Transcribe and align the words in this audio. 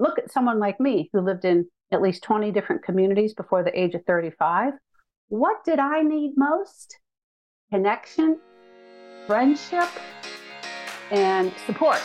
look 0.00 0.18
at 0.18 0.32
someone 0.32 0.58
like 0.58 0.80
me 0.80 1.10
who 1.12 1.20
lived 1.20 1.44
in 1.44 1.66
at 1.92 2.00
least 2.00 2.22
20 2.22 2.50
different 2.52 2.82
communities 2.82 3.34
before 3.34 3.62
the 3.62 3.78
age 3.78 3.94
of 3.94 4.02
35. 4.06 4.72
What 5.28 5.62
did 5.62 5.78
I 5.78 6.00
need 6.00 6.32
most? 6.38 6.98
Connection, 7.70 8.40
friendship, 9.26 9.90
and 11.10 11.52
support. 11.66 12.00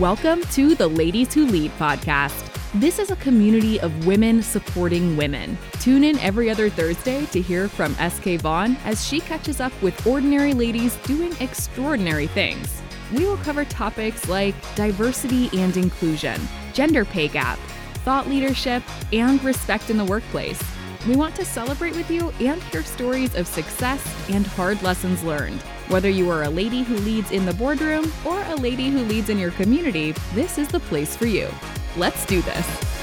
Welcome 0.00 0.40
to 0.52 0.74
the 0.74 0.88
Ladies 0.88 1.34
Who 1.34 1.44
Lead 1.44 1.70
podcast. 1.72 2.53
This 2.78 2.98
is 2.98 3.12
a 3.12 3.16
community 3.16 3.80
of 3.80 4.04
women 4.04 4.42
supporting 4.42 5.16
women. 5.16 5.56
Tune 5.74 6.02
in 6.02 6.18
every 6.18 6.50
other 6.50 6.68
Thursday 6.68 7.24
to 7.26 7.40
hear 7.40 7.68
from 7.68 7.94
SK 7.94 8.40
Vaughn 8.40 8.76
as 8.84 9.06
she 9.06 9.20
catches 9.20 9.60
up 9.60 9.72
with 9.80 10.04
ordinary 10.04 10.54
ladies 10.54 10.96
doing 11.04 11.32
extraordinary 11.38 12.26
things. 12.26 12.82
We 13.12 13.26
will 13.26 13.36
cover 13.36 13.64
topics 13.64 14.28
like 14.28 14.56
diversity 14.74 15.50
and 15.56 15.76
inclusion, 15.76 16.40
gender 16.72 17.04
pay 17.04 17.28
gap, 17.28 17.60
thought 18.02 18.28
leadership, 18.28 18.82
and 19.12 19.40
respect 19.44 19.88
in 19.88 19.96
the 19.96 20.04
workplace. 20.04 20.60
We 21.06 21.14
want 21.14 21.36
to 21.36 21.44
celebrate 21.44 21.94
with 21.94 22.10
you 22.10 22.30
and 22.40 22.60
hear 22.60 22.82
stories 22.82 23.36
of 23.36 23.46
success 23.46 24.04
and 24.28 24.44
hard 24.44 24.82
lessons 24.82 25.22
learned. 25.22 25.62
Whether 25.86 26.10
you 26.10 26.28
are 26.28 26.42
a 26.42 26.50
lady 26.50 26.82
who 26.82 26.96
leads 26.96 27.30
in 27.30 27.46
the 27.46 27.54
boardroom 27.54 28.12
or 28.24 28.42
a 28.42 28.56
lady 28.56 28.90
who 28.90 29.04
leads 29.04 29.28
in 29.28 29.38
your 29.38 29.52
community, 29.52 30.10
this 30.34 30.58
is 30.58 30.66
the 30.66 30.80
place 30.80 31.14
for 31.14 31.26
you. 31.26 31.48
Let's 31.96 32.26
do 32.26 32.42
this. 32.42 32.94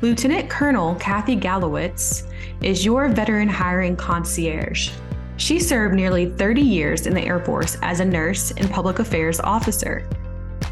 Lieutenant 0.00 0.48
Colonel 0.48 0.94
Kathy 0.96 1.34
Gallowitz 1.34 2.30
is 2.62 2.84
your 2.84 3.08
veteran 3.08 3.48
hiring 3.48 3.96
concierge. 3.96 4.92
She 5.38 5.58
served 5.58 5.94
nearly 5.94 6.30
30 6.30 6.60
years 6.60 7.06
in 7.06 7.14
the 7.14 7.22
Air 7.22 7.40
Force 7.40 7.76
as 7.82 8.00
a 8.00 8.04
nurse 8.04 8.52
and 8.52 8.70
public 8.70 8.98
affairs 9.00 9.40
officer. 9.40 10.08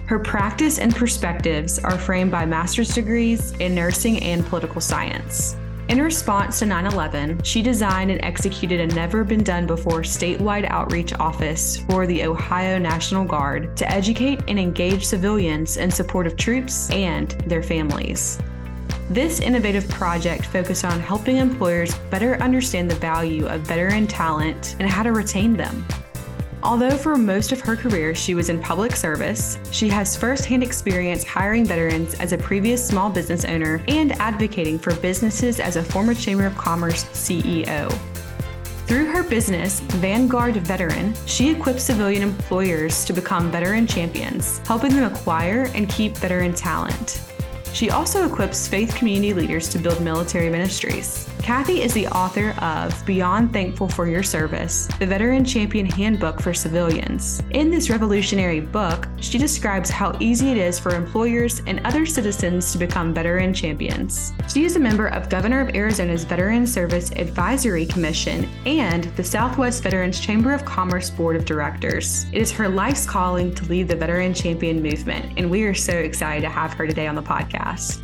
Her 0.07 0.19
practice 0.19 0.79
and 0.79 0.95
perspectives 0.95 1.81
are 1.81 1.99
framed 1.99 2.31
by 2.31 2.47
master's 2.47 2.95
degrees 2.95 3.53
in 3.53 3.75
nursing 3.75 4.23
and 4.23 4.47
political 4.47 4.81
science. 4.81 5.57
In 5.89 6.03
response 6.03 6.59
to 6.59 6.67
9 6.67 6.87
11, 6.87 7.43
she 7.45 7.63
designed 7.63 8.11
and 8.11 8.21
executed 8.25 8.81
a 8.81 8.95
never 8.95 9.23
been 9.23 9.45
done 9.45 9.69
before 9.69 10.01
statewide 10.01 10.69
outreach 10.69 11.13
office 11.15 11.77
for 11.77 12.09
the 12.09 12.25
Ohio 12.25 12.77
National 12.77 13.25
Guard 13.25 13.77
to 13.77 13.89
educate 13.89 14.41
and 14.49 14.59
engage 14.59 15.07
civilians 15.07 15.77
in 15.77 15.93
support 15.93 16.27
of 16.27 16.37
troops 16.37 16.91
and 16.91 17.31
their 17.47 17.63
families. 17.63 18.41
This 19.11 19.39
innovative 19.39 19.89
project 19.89 20.47
focused 20.47 20.85
on 20.85 20.99
helping 20.99 21.37
employers 21.37 21.95
better 22.11 22.35
understand 22.43 22.91
the 22.91 22.97
value 22.97 23.47
of 23.47 23.61
veteran 23.61 24.09
talent 24.09 24.75
and 24.81 24.91
how 24.91 25.05
to 25.05 25.13
retain 25.13 25.57
them. 25.57 25.87
Although 26.63 26.97
for 26.97 27.17
most 27.17 27.53
of 27.53 27.61
her 27.61 27.77
career 27.77 28.15
she 28.15 28.35
was 28.35 28.49
in 28.49 28.61
public 28.61 28.97
service, 28.97 29.59
she 29.71 29.89
has 29.89 30.17
firsthand 30.17 30.63
experience 30.63 31.23
hiring 31.23 31.65
veterans 31.65 32.15
as 32.15 32.33
a 32.33 32.39
previous 32.39 32.87
small 32.87 33.11
business 33.11 33.45
owner 33.45 33.83
and 33.89 34.13
advocating 34.21 34.79
for 34.79 34.95
businesses 34.97 35.61
as 35.61 35.77
a 35.77 35.83
former 35.83 36.15
Chamber 36.15 36.47
of 36.47 36.57
Commerce 36.57 37.05
CEO. 37.05 37.93
Through 38.87 39.07
her 39.07 39.23
business, 39.25 39.81
Vanguard 39.81 40.57
Veteran, 40.59 41.15
she 41.27 41.51
equips 41.51 41.83
civilian 41.83 42.23
employers 42.23 43.05
to 43.05 43.13
become 43.13 43.51
veteran 43.51 43.87
champions, 43.87 44.59
helping 44.59 44.95
them 44.95 45.13
acquire 45.13 45.69
and 45.75 45.89
keep 45.89 46.17
veteran 46.17 46.55
talent. 46.55 47.21
She 47.73 47.91
also 47.91 48.25
equips 48.25 48.69
faith 48.69 48.95
community 48.95 49.35
leaders 49.35 49.69
to 49.71 49.79
build 49.79 50.01
military 50.01 50.51
ministries. 50.51 51.29
Kathy 51.47 51.81
is 51.81 51.95
the 51.95 52.09
author 52.09 52.57
of 52.61 53.07
Beyond 53.07 53.53
Thank 53.53 53.79
You 53.79 53.87
for 53.87 54.09
Your 54.09 54.25
Service, 54.25 54.89
the 54.99 55.07
Veteran 55.07 55.45
Champion 55.45 55.87
Handbook 55.87 56.41
for 56.41 56.53
Civilians. 56.53 57.41
In 57.51 57.71
this 57.71 57.89
revolutionary 57.89 58.59
book, 58.59 59.07
she 59.21 59.39
describes 59.39 59.89
how 59.89 60.17
easy 60.19 60.51
it 60.51 60.57
is 60.57 60.81
for 60.81 60.97
employers 60.97 61.63
and 61.69 61.81
other 61.87 62.05
citizens 62.05 62.73
to 62.73 62.79
become 62.79 63.15
veteran 63.15 63.55
champions. 63.55 64.33
She 64.53 64.65
is 64.65 64.75
a 64.75 64.81
member 64.81 65.07
of 65.07 65.29
Governor 65.29 65.61
of 65.61 65.77
Arizona's 65.77 66.25
Veteran 66.25 66.67
Service 66.67 67.13
Advisory 67.13 67.87
Commission 67.87 68.49
and 68.67 69.05
the 69.15 69.23
Southwest 69.23 69.85
Veterans 69.85 70.19
Chamber 70.19 70.53
of 70.53 70.65
Commerce 70.65 71.11
Board 71.11 71.37
of 71.37 71.45
Directors. 71.45 72.27
It 72.33 72.43
is 72.43 72.51
her 72.51 72.69
life's 72.69 73.07
calling 73.07 73.55
to 73.55 73.65
lead 73.67 73.87
the 73.87 73.95
veteran 73.95 74.35
champion 74.35 74.83
movement, 74.83 75.39
and 75.39 75.49
we 75.49 75.63
are 75.63 75.75
so 75.75 75.93
excited 75.93 76.41
to 76.41 76.49
have 76.49 76.73
her 76.73 76.89
today 76.89 77.07
on 77.07 77.15
the 77.15 77.23
podcast. 77.23 78.03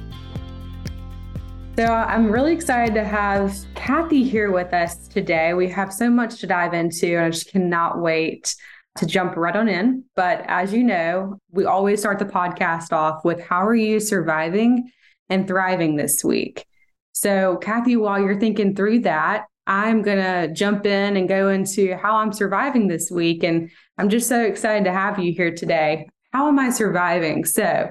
So 1.78 1.86
I'm 1.86 2.30
really 2.30 2.52
excited 2.52 2.94
to 2.96 3.04
have 3.04 3.56
Kathy 3.74 4.24
here 4.24 4.50
with 4.50 4.74
us 4.74 5.08
today. 5.08 5.54
We 5.54 5.70
have 5.70 5.90
so 5.90 6.10
much 6.10 6.38
to 6.40 6.46
dive 6.46 6.74
into, 6.74 7.16
and 7.16 7.24
I 7.24 7.30
just 7.30 7.50
cannot 7.50 7.98
wait 7.98 8.54
to 8.98 9.06
jump 9.06 9.36
right 9.36 9.56
on 9.56 9.70
in. 9.70 10.04
But 10.14 10.44
as 10.48 10.74
you 10.74 10.84
know, 10.84 11.38
we 11.50 11.64
always 11.64 12.00
start 12.00 12.18
the 12.18 12.26
podcast 12.26 12.92
off 12.92 13.24
with 13.24 13.40
how 13.40 13.66
are 13.66 13.74
you 13.74 14.00
surviving 14.00 14.90
and 15.30 15.48
thriving 15.48 15.96
this 15.96 16.22
week? 16.22 16.66
So, 17.12 17.56
Kathy, 17.56 17.96
while 17.96 18.20
you're 18.20 18.38
thinking 18.38 18.76
through 18.76 19.00
that, 19.00 19.46
I'm 19.66 20.02
going 20.02 20.18
to 20.18 20.52
jump 20.52 20.84
in 20.84 21.16
and 21.16 21.26
go 21.26 21.48
into 21.48 21.96
how 21.96 22.16
I'm 22.16 22.34
surviving 22.34 22.86
this 22.86 23.10
week. 23.10 23.44
And 23.44 23.70
I'm 23.96 24.10
just 24.10 24.28
so 24.28 24.42
excited 24.42 24.84
to 24.84 24.92
have 24.92 25.18
you 25.18 25.32
here 25.32 25.54
today. 25.54 26.06
How 26.34 26.48
am 26.48 26.58
I 26.58 26.68
surviving? 26.68 27.46
So, 27.46 27.90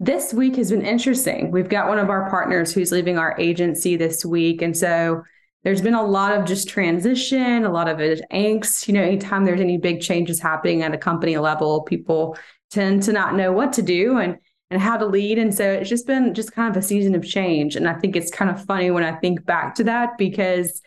this 0.00 0.34
week 0.34 0.56
has 0.56 0.70
been 0.70 0.82
interesting. 0.82 1.50
We've 1.50 1.68
got 1.68 1.88
one 1.88 1.98
of 1.98 2.10
our 2.10 2.28
partners 2.28 2.72
who's 2.72 2.92
leaving 2.92 3.18
our 3.18 3.38
agency 3.38 3.96
this 3.96 4.24
week. 4.24 4.60
And 4.60 4.76
so 4.76 5.22
there's 5.62 5.80
been 5.80 5.94
a 5.94 6.04
lot 6.04 6.36
of 6.36 6.44
just 6.44 6.68
transition, 6.68 7.64
a 7.64 7.70
lot 7.70 7.88
of 7.88 7.98
angst. 7.98 8.86
You 8.86 8.94
know, 8.94 9.02
anytime 9.02 9.44
there's 9.44 9.60
any 9.60 9.78
big 9.78 10.00
changes 10.00 10.40
happening 10.40 10.82
at 10.82 10.94
a 10.94 10.98
company 10.98 11.38
level, 11.38 11.82
people 11.82 12.36
tend 12.70 13.02
to 13.04 13.12
not 13.12 13.34
know 13.34 13.52
what 13.52 13.72
to 13.74 13.82
do 13.82 14.18
and 14.18 14.36
and 14.70 14.80
how 14.80 14.96
to 14.96 15.06
lead. 15.06 15.38
And 15.38 15.54
so 15.54 15.70
it's 15.70 15.88
just 15.88 16.06
been 16.06 16.34
just 16.34 16.52
kind 16.52 16.74
of 16.74 16.82
a 16.82 16.84
season 16.84 17.14
of 17.14 17.24
change. 17.24 17.76
And 17.76 17.86
I 17.86 17.94
think 17.94 18.16
it's 18.16 18.30
kind 18.30 18.50
of 18.50 18.64
funny 18.64 18.90
when 18.90 19.04
I 19.04 19.12
think 19.12 19.44
back 19.44 19.74
to 19.76 19.84
that 19.84 20.18
because 20.18 20.82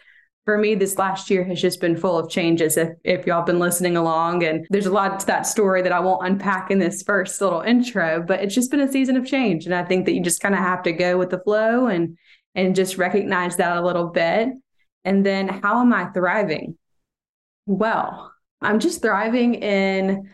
for 0.47 0.57
me, 0.57 0.75
this 0.75 0.97
last 0.97 1.29
year 1.29 1.43
has 1.43 1.61
just 1.61 1.81
been 1.81 1.97
full 1.97 2.17
of 2.17 2.29
changes. 2.29 2.77
If, 2.77 2.91
if 3.03 3.27
y'all 3.27 3.43
been 3.43 3.59
listening 3.59 3.97
along, 3.97 4.45
and 4.45 4.65
there's 4.69 4.85
a 4.85 4.93
lot 4.93 5.19
to 5.19 5.25
that 5.25 5.45
story 5.45 5.81
that 5.81 5.91
I 5.91 5.99
won't 5.99 6.25
unpack 6.25 6.71
in 6.71 6.79
this 6.79 7.03
first 7.03 7.41
little 7.41 7.59
intro, 7.59 8.23
but 8.25 8.39
it's 8.39 8.55
just 8.55 8.71
been 8.71 8.79
a 8.79 8.89
season 8.89 9.17
of 9.17 9.25
change. 9.25 9.65
And 9.65 9.75
I 9.75 9.83
think 9.83 10.05
that 10.05 10.13
you 10.13 10.23
just 10.23 10.39
kind 10.39 10.55
of 10.55 10.61
have 10.61 10.83
to 10.83 10.93
go 10.93 11.17
with 11.17 11.31
the 11.31 11.41
flow 11.41 11.87
and 11.87 12.17
and 12.55 12.77
just 12.77 12.97
recognize 12.97 13.57
that 13.57 13.75
a 13.75 13.85
little 13.85 14.07
bit. 14.07 14.47
And 15.03 15.25
then 15.25 15.49
how 15.49 15.81
am 15.81 15.91
I 15.91 16.05
thriving? 16.05 16.77
Well, 17.65 18.31
I'm 18.61 18.79
just 18.79 19.01
thriving 19.01 19.55
in 19.55 20.29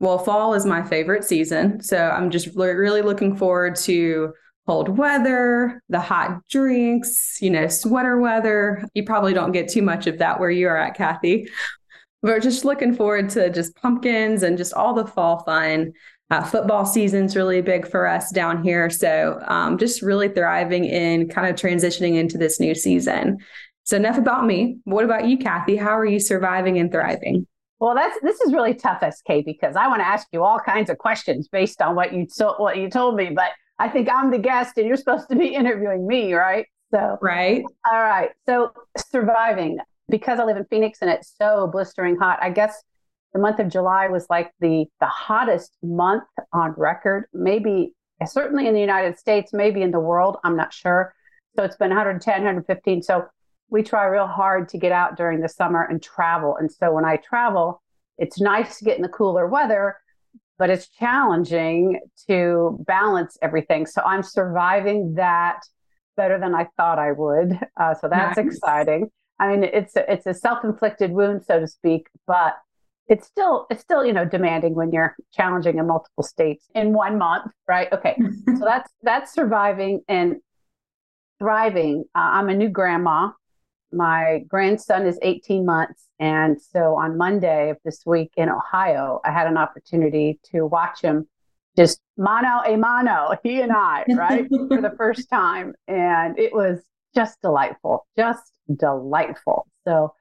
well, 0.00 0.18
fall 0.18 0.52
is 0.52 0.66
my 0.66 0.82
favorite 0.82 1.24
season. 1.24 1.80
So 1.80 1.96
I'm 1.96 2.28
just 2.28 2.54
really 2.54 3.00
looking 3.00 3.34
forward 3.34 3.76
to 3.76 4.34
cold 4.66 4.98
weather, 4.98 5.82
the 5.88 6.00
hot 6.00 6.46
drinks, 6.48 7.38
you 7.40 7.50
know, 7.50 7.68
sweater 7.68 8.20
weather. 8.20 8.84
You 8.94 9.04
probably 9.04 9.32
don't 9.32 9.52
get 9.52 9.68
too 9.68 9.82
much 9.82 10.06
of 10.06 10.18
that 10.18 10.40
where 10.40 10.50
you 10.50 10.68
are 10.68 10.76
at, 10.76 10.96
Kathy. 10.96 11.48
We're 12.22 12.40
just 12.40 12.64
looking 12.64 12.94
forward 12.94 13.30
to 13.30 13.50
just 13.50 13.76
pumpkins 13.76 14.42
and 14.42 14.58
just 14.58 14.74
all 14.74 14.94
the 14.94 15.06
fall 15.06 15.44
fun. 15.44 15.92
Uh, 16.28 16.42
football 16.42 16.84
season's 16.84 17.36
really 17.36 17.60
big 17.60 17.86
for 17.86 18.06
us 18.06 18.32
down 18.32 18.64
here. 18.64 18.90
So 18.90 19.40
um, 19.46 19.78
just 19.78 20.02
really 20.02 20.28
thriving 20.28 20.84
in 20.84 21.28
kind 21.28 21.46
of 21.48 21.54
transitioning 21.54 22.16
into 22.16 22.36
this 22.36 22.58
new 22.58 22.74
season. 22.74 23.38
So 23.84 23.96
enough 23.96 24.18
about 24.18 24.44
me. 24.44 24.78
What 24.82 25.04
about 25.04 25.28
you, 25.28 25.38
Kathy? 25.38 25.76
How 25.76 25.96
are 25.96 26.04
you 26.04 26.18
surviving 26.18 26.78
and 26.78 26.90
thriving? 26.90 27.46
Well, 27.78 27.94
that's 27.94 28.18
this 28.22 28.40
is 28.40 28.52
really 28.52 28.74
tough, 28.74 29.04
SK, 29.08 29.44
because 29.44 29.76
I 29.76 29.86
want 29.86 30.00
to 30.00 30.06
ask 30.06 30.26
you 30.32 30.42
all 30.42 30.58
kinds 30.58 30.90
of 30.90 30.98
questions 30.98 31.46
based 31.46 31.80
on 31.80 31.94
what 31.94 32.12
you 32.12 32.26
what 32.56 32.78
you 32.78 32.90
told 32.90 33.14
me. 33.14 33.30
But 33.30 33.50
I 33.78 33.88
think 33.88 34.08
I'm 34.10 34.30
the 34.30 34.38
guest 34.38 34.78
and 34.78 34.86
you're 34.86 34.96
supposed 34.96 35.28
to 35.30 35.36
be 35.36 35.48
interviewing 35.54 36.06
me, 36.06 36.34
right? 36.34 36.66
So, 36.92 37.18
right. 37.20 37.64
All 37.90 38.00
right. 38.00 38.30
So, 38.46 38.72
surviving 39.10 39.78
because 40.08 40.38
I 40.38 40.44
live 40.44 40.56
in 40.56 40.64
Phoenix 40.66 41.00
and 41.02 41.10
it's 41.10 41.34
so 41.36 41.66
blistering 41.66 42.16
hot. 42.16 42.38
I 42.40 42.50
guess 42.50 42.82
the 43.32 43.40
month 43.40 43.58
of 43.58 43.68
July 43.68 44.08
was 44.08 44.26
like 44.30 44.52
the 44.60 44.86
the 45.00 45.06
hottest 45.06 45.76
month 45.82 46.24
on 46.52 46.74
record, 46.76 47.24
maybe 47.34 47.92
certainly 48.24 48.66
in 48.66 48.72
the 48.72 48.80
United 48.80 49.18
States, 49.18 49.52
maybe 49.52 49.82
in 49.82 49.90
the 49.90 50.00
world, 50.00 50.38
I'm 50.42 50.56
not 50.56 50.72
sure. 50.72 51.14
So 51.56 51.64
it's 51.64 51.76
been 51.76 51.90
110, 51.90 52.32
115. 52.34 53.02
So 53.02 53.26
we 53.68 53.82
try 53.82 54.06
real 54.06 54.26
hard 54.26 54.68
to 54.70 54.78
get 54.78 54.92
out 54.92 55.16
during 55.16 55.40
the 55.40 55.48
summer 55.48 55.84
and 55.84 56.02
travel. 56.02 56.56
And 56.56 56.70
so 56.70 56.92
when 56.92 57.04
I 57.04 57.16
travel, 57.16 57.82
it's 58.16 58.40
nice 58.40 58.78
to 58.78 58.84
get 58.84 58.96
in 58.96 59.02
the 59.02 59.08
cooler 59.08 59.46
weather, 59.46 59.96
but 60.58 60.70
it's 60.70 60.88
challenging 60.88 62.00
to 62.28 62.78
balance 62.86 63.36
everything. 63.42 63.86
So 63.86 64.02
I'm 64.02 64.22
surviving 64.22 65.14
that 65.14 65.60
better 66.16 66.38
than 66.38 66.54
I 66.54 66.68
thought 66.76 66.98
I 66.98 67.12
would. 67.12 67.58
Uh, 67.78 67.94
so 67.94 68.08
that's 68.08 68.36
nice. 68.38 68.46
exciting. 68.46 69.10
I 69.38 69.48
mean, 69.48 69.64
it's 69.64 69.96
a, 69.96 70.10
it's 70.10 70.26
a 70.26 70.32
self-inflicted 70.32 71.10
wound, 71.10 71.44
so 71.44 71.60
to 71.60 71.66
speak, 71.66 72.08
but 72.26 72.56
it's 73.08 73.26
still 73.26 73.66
it's 73.70 73.80
still 73.80 74.04
you 74.04 74.12
know 74.12 74.24
demanding 74.24 74.74
when 74.74 74.90
you're 74.90 75.14
challenging 75.32 75.78
in 75.78 75.86
multiple 75.86 76.24
states 76.24 76.66
in 76.74 76.92
one 76.92 77.18
month 77.18 77.52
right 77.68 77.92
okay 77.92 78.16
so 78.46 78.64
that's 78.64 78.90
that's 79.02 79.32
surviving 79.32 80.02
and 80.08 80.36
thriving 81.38 82.04
uh, 82.14 82.30
i'm 82.32 82.48
a 82.48 82.54
new 82.54 82.68
grandma 82.68 83.30
my 83.92 84.44
grandson 84.48 85.06
is 85.06 85.18
18 85.22 85.64
months 85.64 86.06
and 86.18 86.60
so 86.60 86.94
on 86.94 87.16
monday 87.16 87.70
of 87.70 87.76
this 87.84 88.02
week 88.04 88.32
in 88.36 88.48
ohio 88.48 89.20
i 89.24 89.30
had 89.30 89.46
an 89.46 89.56
opportunity 89.56 90.38
to 90.42 90.66
watch 90.66 91.00
him 91.02 91.26
just 91.76 92.00
mano 92.16 92.62
a 92.66 92.76
mano 92.76 93.36
he 93.42 93.60
and 93.60 93.72
i 93.72 94.04
right 94.14 94.48
for 94.48 94.80
the 94.80 94.94
first 94.96 95.28
time 95.30 95.74
and 95.88 96.38
it 96.38 96.52
was 96.52 96.80
just 97.14 97.40
delightful 97.42 98.06
just 98.16 98.52
delightful 98.76 99.66
so 99.86 100.12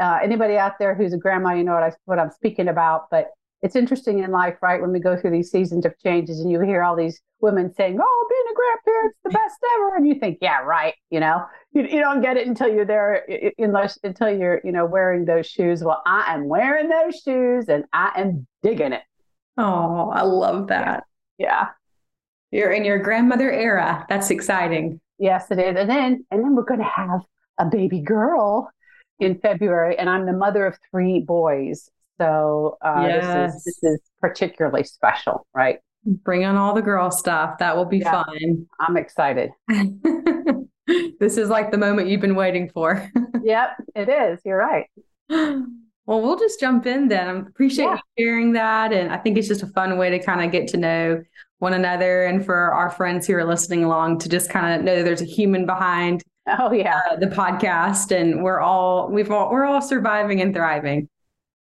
uh, 0.00 0.18
anybody 0.22 0.56
out 0.56 0.78
there 0.78 0.94
who's 0.94 1.12
a 1.12 1.18
grandma, 1.18 1.52
you 1.52 1.64
know 1.64 1.74
what 1.74 1.82
I 1.82 1.92
what 2.04 2.18
I'm 2.18 2.30
speaking 2.30 2.68
about. 2.68 3.10
But 3.10 3.30
it's 3.64 3.76
interesting 3.76 4.18
in 4.18 4.30
life, 4.30 4.56
right? 4.60 4.80
When 4.80 4.92
we 4.92 5.00
go 5.00 5.16
through 5.16 5.30
these 5.30 5.50
seasons 5.50 5.86
of 5.86 5.98
changes, 5.98 6.38
and 6.40 6.52
you 6.52 6.60
hear 6.60 6.82
all 6.82 6.94
these 6.94 7.20
women 7.40 7.72
saying, 7.74 7.98
"Oh, 7.98 8.26
being 8.28 8.44
a 8.52 8.54
grandparent's 8.54 9.18
the 9.24 9.30
best 9.30 9.56
ever," 9.76 9.96
and 9.96 10.06
you 10.06 10.16
think, 10.16 10.38
"Yeah, 10.42 10.60
right." 10.60 10.94
You 11.10 11.20
know, 11.20 11.46
you, 11.72 11.82
you 11.84 12.00
don't 12.00 12.20
get 12.20 12.36
it 12.36 12.46
until 12.46 12.68
you're 12.68 12.84
there, 12.84 13.26
unless 13.56 13.98
until 14.04 14.30
you're 14.30 14.60
you 14.64 14.70
know 14.70 14.84
wearing 14.84 15.24
those 15.24 15.46
shoes. 15.46 15.82
Well, 15.82 16.02
I 16.04 16.34
am 16.34 16.46
wearing 16.46 16.90
those 16.90 17.16
shoes, 17.16 17.70
and 17.70 17.86
I 17.92 18.12
am 18.16 18.46
digging 18.62 18.92
it. 18.92 19.02
Oh, 19.56 20.10
I 20.10 20.22
love 20.22 20.68
that. 20.68 21.04
Yeah. 21.38 21.68
You're 22.50 22.70
in 22.70 22.84
your 22.84 22.98
grandmother 22.98 23.50
era. 23.50 24.06
That's 24.08 24.30
exciting. 24.30 25.00
Yes, 25.18 25.50
it 25.50 25.58
is. 25.58 25.76
And 25.76 25.88
then 25.88 26.26
and 26.30 26.44
then 26.44 26.54
we're 26.54 26.64
going 26.64 26.80
to 26.80 26.86
have 26.86 27.22
a 27.58 27.64
baby 27.64 28.00
girl 28.00 28.70
in 29.20 29.38
February, 29.38 29.98
and 29.98 30.10
I'm 30.10 30.26
the 30.26 30.32
mother 30.32 30.66
of 30.66 30.76
three 30.90 31.20
boys. 31.20 31.90
So 32.18 32.76
uh, 32.84 33.04
yes. 33.06 33.54
this, 33.54 33.54
is, 33.54 33.64
this 33.64 33.92
is 33.92 34.00
particularly 34.20 34.84
special, 34.84 35.46
right? 35.54 35.78
Bring 36.04 36.44
on 36.44 36.56
all 36.56 36.74
the 36.74 36.82
girl 36.82 37.10
stuff. 37.10 37.58
That 37.58 37.76
will 37.76 37.86
be 37.86 37.98
yeah, 37.98 38.22
fun. 38.22 38.66
I'm 38.80 38.96
excited. 38.96 39.50
this 41.18 41.38
is 41.38 41.48
like 41.48 41.70
the 41.70 41.78
moment 41.78 42.08
you've 42.08 42.20
been 42.20 42.34
waiting 42.34 42.68
for. 42.68 43.10
yep, 43.42 43.70
it 43.94 44.08
is. 44.08 44.40
You're 44.44 44.58
right. 44.58 44.86
Well, 46.06 46.20
we'll 46.20 46.38
just 46.38 46.60
jump 46.60 46.86
in 46.86 47.08
then. 47.08 47.28
I 47.28 47.32
appreciate 47.40 47.86
yeah. 47.86 47.98
you 48.16 48.24
sharing 48.24 48.52
that. 48.52 48.92
And 48.92 49.10
I 49.10 49.16
think 49.16 49.38
it's 49.38 49.48
just 49.48 49.62
a 49.62 49.68
fun 49.68 49.96
way 49.96 50.10
to 50.10 50.18
kind 50.18 50.44
of 50.44 50.52
get 50.52 50.68
to 50.68 50.76
know 50.76 51.22
one 51.60 51.72
another 51.72 52.24
and 52.24 52.44
for 52.44 52.72
our 52.74 52.90
friends 52.90 53.26
who 53.26 53.34
are 53.34 53.44
listening 53.44 53.84
along 53.84 54.18
to 54.18 54.28
just 54.28 54.50
kind 54.50 54.78
of 54.78 54.84
know 54.84 55.02
there's 55.02 55.22
a 55.22 55.26
human 55.26 55.64
behind 55.64 56.22
Oh 56.46 56.72
yeah, 56.72 57.00
uh, 57.10 57.16
the 57.16 57.26
podcast, 57.26 58.14
and 58.14 58.42
we're 58.42 58.60
all 58.60 59.08
we've 59.10 59.30
all 59.30 59.50
we're 59.50 59.64
all 59.64 59.80
surviving 59.80 60.42
and 60.42 60.54
thriving. 60.54 61.08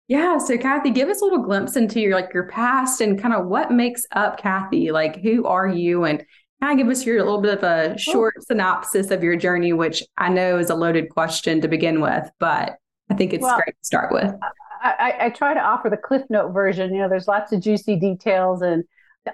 Yeah. 0.07 0.37
So 0.37 0.57
Kathy, 0.57 0.89
give 0.89 1.09
us 1.09 1.21
a 1.21 1.23
little 1.23 1.43
glimpse 1.43 1.75
into 1.75 1.99
your 1.99 2.13
like 2.13 2.33
your 2.33 2.47
past 2.47 3.01
and 3.01 3.19
kind 3.19 3.33
of 3.33 3.47
what 3.47 3.71
makes 3.71 4.05
up 4.11 4.37
Kathy. 4.37 4.91
Like, 4.91 5.21
who 5.21 5.45
are 5.45 5.67
you, 5.67 6.03
and 6.03 6.23
kind 6.61 6.79
of 6.79 6.85
give 6.85 6.91
us 6.91 7.05
your 7.05 7.17
a 7.17 7.23
little 7.23 7.41
bit 7.41 7.57
of 7.57 7.63
a 7.63 7.97
short 7.97 8.35
oh. 8.39 8.43
synopsis 8.47 9.11
of 9.11 9.23
your 9.23 9.35
journey, 9.35 9.73
which 9.73 10.03
I 10.17 10.29
know 10.29 10.59
is 10.59 10.69
a 10.69 10.75
loaded 10.75 11.09
question 11.09 11.61
to 11.61 11.67
begin 11.67 12.01
with, 12.01 12.29
but 12.39 12.77
I 13.09 13.15
think 13.15 13.33
it's 13.33 13.43
well, 13.43 13.55
great 13.57 13.75
to 13.75 13.85
start 13.85 14.11
with. 14.11 14.33
I, 14.81 15.15
I, 15.21 15.29
try 15.29 15.53
to 15.53 15.61
offer 15.61 15.89
the 15.89 15.95
Cliff 15.97 16.23
Note 16.29 16.51
version. 16.51 16.93
You 16.93 17.01
know, 17.01 17.09
there's 17.09 17.27
lots 17.27 17.53
of 17.53 17.61
juicy 17.61 17.95
details 17.95 18.61
and 18.61 18.83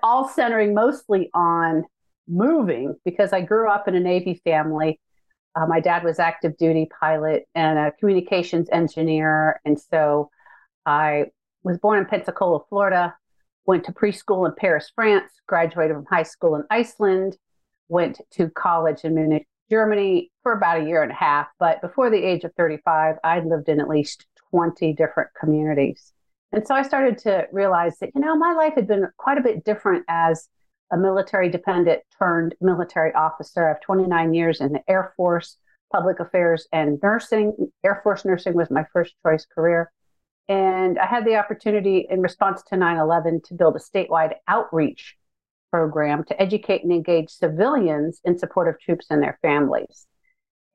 all 0.03 0.29
centering 0.29 0.75
mostly 0.75 1.31
on 1.33 1.85
moving 2.27 2.95
because 3.03 3.33
I 3.33 3.41
grew 3.41 3.67
up 3.67 3.87
in 3.87 3.95
a 3.95 3.99
Navy 3.99 4.39
family 4.43 4.99
uh, 5.55 5.65
my 5.65 5.79
dad 5.79 6.03
was 6.03 6.19
active 6.19 6.57
duty 6.57 6.87
pilot 6.99 7.47
and 7.55 7.79
a 7.79 7.91
communications 7.91 8.69
engineer. 8.71 9.59
And 9.65 9.79
so 9.79 10.29
I 10.89 11.25
was 11.63 11.77
born 11.77 11.99
in 11.99 12.05
Pensacola, 12.05 12.61
Florida, 12.67 13.15
went 13.65 13.83
to 13.85 13.91
preschool 13.91 14.47
in 14.47 14.55
Paris, 14.55 14.91
France, 14.93 15.31
graduated 15.47 15.95
from 15.95 16.05
high 16.09 16.23
school 16.23 16.55
in 16.55 16.63
Iceland, 16.71 17.37
went 17.89 18.19
to 18.31 18.49
college 18.49 19.01
in 19.03 19.13
Munich, 19.13 19.47
Germany 19.69 20.31
for 20.41 20.53
about 20.53 20.81
a 20.81 20.85
year 20.85 21.03
and 21.03 21.11
a 21.11 21.15
half. 21.15 21.47
But 21.59 21.79
before 21.81 22.09
the 22.09 22.17
age 22.17 22.43
of 22.43 22.53
35, 22.55 23.17
I'd 23.23 23.45
lived 23.45 23.69
in 23.69 23.79
at 23.79 23.87
least 23.87 24.25
20 24.49 24.93
different 24.93 25.29
communities. 25.39 26.11
And 26.51 26.65
so 26.65 26.73
I 26.73 26.81
started 26.81 27.19
to 27.19 27.47
realize 27.51 27.99
that, 27.99 28.09
you 28.15 28.21
know, 28.21 28.35
my 28.35 28.53
life 28.53 28.73
had 28.73 28.87
been 28.87 29.07
quite 29.17 29.37
a 29.37 29.43
bit 29.43 29.63
different 29.63 30.05
as 30.07 30.49
a 30.91 30.97
military 30.97 31.49
dependent 31.49 32.01
turned 32.17 32.55
military 32.59 33.13
officer. 33.13 33.65
I 33.65 33.69
have 33.69 33.81
29 33.81 34.33
years 34.33 34.59
in 34.59 34.73
the 34.73 34.81
Air 34.89 35.13
Force, 35.15 35.57
public 35.91 36.19
affairs, 36.19 36.67
and 36.73 36.97
nursing. 37.03 37.71
Air 37.83 38.01
Force 38.03 38.25
nursing 38.25 38.55
was 38.55 38.71
my 38.71 38.87
first 38.91 39.13
choice 39.21 39.45
career. 39.45 39.91
And 40.49 40.97
I 40.97 41.05
had 41.05 41.25
the 41.25 41.35
opportunity 41.35 42.07
in 42.09 42.21
response 42.21 42.63
to 42.63 42.75
9 42.75 42.97
11 42.97 43.41
to 43.45 43.53
build 43.53 43.75
a 43.75 43.79
statewide 43.79 44.33
outreach 44.47 45.15
program 45.71 46.23
to 46.25 46.41
educate 46.41 46.83
and 46.83 46.91
engage 46.91 47.29
civilians 47.29 48.19
in 48.25 48.37
support 48.37 48.67
of 48.67 48.79
troops 48.79 49.05
and 49.11 49.21
their 49.21 49.37
families. 49.43 50.07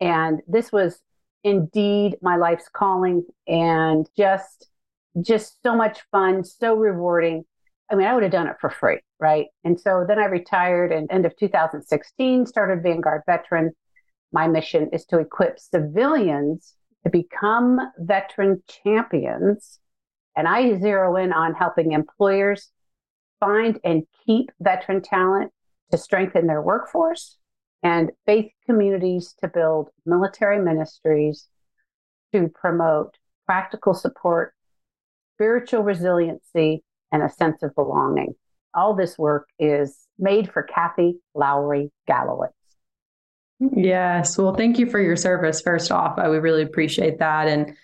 And 0.00 0.41
this 0.47 0.71
was 0.71 1.00
indeed 1.43 2.17
my 2.23 2.37
life's 2.37 2.69
calling 2.73 3.26
and 3.49 4.09
just 4.17 4.69
just 5.21 5.62
so 5.62 5.76
much 5.76 6.00
fun, 6.11 6.44
so 6.44 6.75
rewarding. 6.75 7.44
I 7.91 7.94
mean, 7.97 8.06
I 8.06 8.15
would 8.15 8.23
have 8.23 8.32
done 8.32 8.49
it 8.49 8.56
for 8.61 8.71
free, 8.71 8.99
right? 9.21 9.47
And 9.62 9.79
so 9.79 10.05
then 10.06 10.19
I 10.19 10.25
retired 10.25 10.91
and 10.91 11.11
end 11.11 11.26
of 11.26 11.37
2016, 11.37 12.47
started 12.47 12.82
Vanguard 12.82 13.23
Veteran. 13.26 13.73
My 14.32 14.49
mission 14.49 14.88
is 14.93 15.05
to 15.06 15.19
equip 15.19 15.61
civilians 15.61 16.75
to 17.04 17.10
become 17.10 17.78
veteran 17.98 18.62
champions. 18.82 19.78
And 20.36 20.48
I 20.48 20.78
zero 20.78 21.16
in 21.16 21.32
on 21.32 21.54
helping 21.54 21.92
employers 21.92 22.70
find 23.40 23.78
and 23.84 24.04
keep 24.26 24.50
veteran 24.60 25.02
talent 25.02 25.52
to 25.92 25.98
strengthen 25.98 26.46
their 26.46 26.62
workforce 26.62 27.36
and 27.82 28.10
faith 28.26 28.50
communities 28.64 29.34
to 29.40 29.48
build 29.48 29.90
military 30.06 30.58
ministries 30.58 31.48
to 32.32 32.48
promote 32.48 33.16
practical 33.46 33.94
support, 33.94 34.54
spiritual 35.36 35.82
resiliency, 35.82 36.82
and 37.12 37.22
a 37.22 37.28
sense 37.28 37.62
of 37.62 37.74
belonging. 37.74 38.34
All 38.74 38.96
this 38.96 39.18
work 39.18 39.48
is 39.58 40.08
made 40.18 40.50
for 40.50 40.62
Kathy 40.62 41.20
Lowrey 41.36 41.90
Gallowitz. 42.08 42.63
Yes. 43.60 44.36
Well, 44.36 44.54
thank 44.54 44.78
you 44.78 44.86
for 44.86 45.00
your 45.00 45.16
service. 45.16 45.60
First 45.60 45.90
off, 45.90 46.18
I 46.18 46.28
would 46.28 46.42
really 46.42 46.62
appreciate 46.62 47.18
that. 47.18 47.48
And 47.48 47.76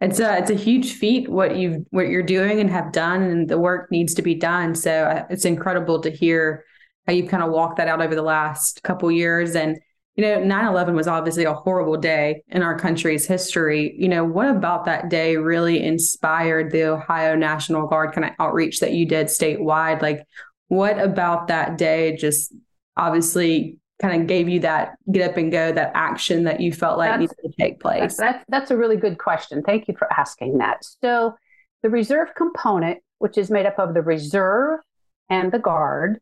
it's 0.00 0.18
a 0.18 0.38
it's 0.38 0.50
a 0.50 0.54
huge 0.54 0.94
feat 0.94 1.28
what 1.28 1.56
you 1.56 1.86
what 1.90 2.08
you're 2.08 2.24
doing 2.24 2.58
and 2.60 2.68
have 2.70 2.92
done, 2.92 3.22
and 3.22 3.48
the 3.48 3.58
work 3.58 3.90
needs 3.90 4.14
to 4.14 4.22
be 4.22 4.34
done. 4.34 4.74
So 4.74 4.90
uh, 5.04 5.24
it's 5.30 5.44
incredible 5.44 6.00
to 6.02 6.10
hear 6.10 6.64
how 7.06 7.12
you've 7.12 7.30
kind 7.30 7.42
of 7.42 7.50
walked 7.52 7.76
that 7.76 7.88
out 7.88 8.02
over 8.02 8.14
the 8.14 8.22
last 8.22 8.82
couple 8.82 9.10
years. 9.12 9.54
And 9.54 9.78
you 10.16 10.22
know, 10.24 10.42
9 10.42 10.66
11 10.66 10.94
was 10.96 11.06
obviously 11.06 11.44
a 11.44 11.54
horrible 11.54 11.96
day 11.96 12.42
in 12.48 12.62
our 12.62 12.76
country's 12.78 13.26
history. 13.26 13.94
You 13.96 14.08
know, 14.08 14.24
what 14.24 14.48
about 14.48 14.84
that 14.86 15.08
day 15.08 15.36
really 15.36 15.82
inspired 15.82 16.72
the 16.72 16.82
Ohio 16.84 17.36
National 17.36 17.86
Guard 17.86 18.12
kind 18.12 18.24
of 18.24 18.32
outreach 18.40 18.80
that 18.80 18.92
you 18.92 19.06
did 19.06 19.28
statewide? 19.28 20.02
Like, 20.02 20.26
what 20.68 20.98
about 20.98 21.46
that 21.46 21.78
day 21.78 22.16
just 22.16 22.52
obviously 22.96 23.78
kind 24.02 24.20
of 24.20 24.26
gave 24.26 24.48
you 24.48 24.60
that 24.60 24.96
get 25.10 25.30
up 25.30 25.36
and 25.36 25.50
go, 25.50 25.72
that 25.72 25.92
action 25.94 26.44
that 26.44 26.60
you 26.60 26.72
felt 26.72 26.98
like 26.98 27.10
that's, 27.10 27.20
needed 27.20 27.36
to 27.42 27.52
take 27.58 27.80
place? 27.80 28.16
That's, 28.16 28.44
that's 28.48 28.70
a 28.70 28.76
really 28.76 28.96
good 28.96 29.18
question. 29.18 29.62
Thank 29.62 29.88
you 29.88 29.94
for 29.96 30.12
asking 30.12 30.58
that. 30.58 30.84
So, 31.02 31.36
the 31.82 31.90
reserve 31.90 32.34
component, 32.36 32.98
which 33.18 33.38
is 33.38 33.50
made 33.50 33.66
up 33.66 33.78
of 33.78 33.94
the 33.94 34.02
reserve 34.02 34.80
and 35.28 35.50
the 35.50 35.58
guard, 35.58 36.20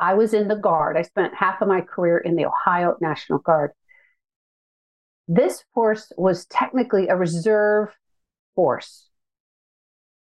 I 0.00 0.14
was 0.14 0.32
in 0.32 0.48
the 0.48 0.56
Guard. 0.56 0.96
I 0.96 1.02
spent 1.02 1.34
half 1.34 1.60
of 1.60 1.68
my 1.68 1.82
career 1.82 2.16
in 2.16 2.34
the 2.34 2.46
Ohio 2.46 2.96
National 3.00 3.38
Guard. 3.38 3.72
This 5.28 5.62
force 5.74 6.10
was 6.16 6.46
technically 6.46 7.08
a 7.08 7.16
reserve 7.16 7.90
force. 8.56 9.08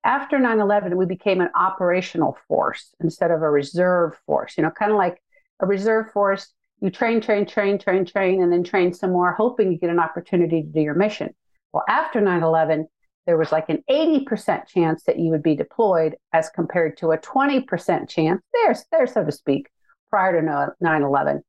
After 0.05 0.39
9 0.39 0.59
11, 0.59 0.97
we 0.97 1.07
became 1.07 1.41
an 1.41 1.51
operational 1.55 2.37
force 2.49 2.93
instead 3.01 3.31
of 3.31 3.41
a 3.41 3.51
reserve 3.51 4.19
force, 4.27 4.55
you 4.57 4.65
know, 4.65 4.71
kind 4.71 4.91
of 4.91 4.99
like 4.99 5.23
a 5.61 5.67
reserve 5.67 6.11
force. 6.13 6.53
You 6.81 6.91
train, 6.91 7.21
train, 7.21 7.47
train, 7.47 7.79
train, 7.79 8.05
train, 8.05 8.43
and 8.43 8.53
then 8.53 8.63
train 8.63 8.93
some 8.93 9.13
more, 9.13 9.33
hoping 9.33 9.73
you 9.73 9.79
get 9.79 9.91
an 9.91 9.99
opportunity 9.99 10.63
to 10.63 10.69
do 10.69 10.81
your 10.81 10.95
mission. 10.95 11.35
Well, 11.73 11.85
after 11.89 12.21
9 12.21 12.43
11, 12.43 12.87
there 13.29 13.37
was 13.37 13.53
like 13.53 13.69
an 13.69 13.85
80% 13.91 14.67
chance 14.67 15.05
that 15.05 15.19
you 15.19 15.31
would 15.31 15.43
be 15.43 15.55
deployed 15.55 16.17
as 16.33 16.49
compared 16.49 16.97
to 16.97 17.11
a 17.11 17.19
20% 17.19 18.09
chance 18.09 18.43
there, 18.55 18.75
there 18.91 19.07
so 19.07 19.23
to 19.23 19.31
speak 19.31 19.69
prior 20.11 20.41
to 20.41 20.75
9-11 20.83 21.43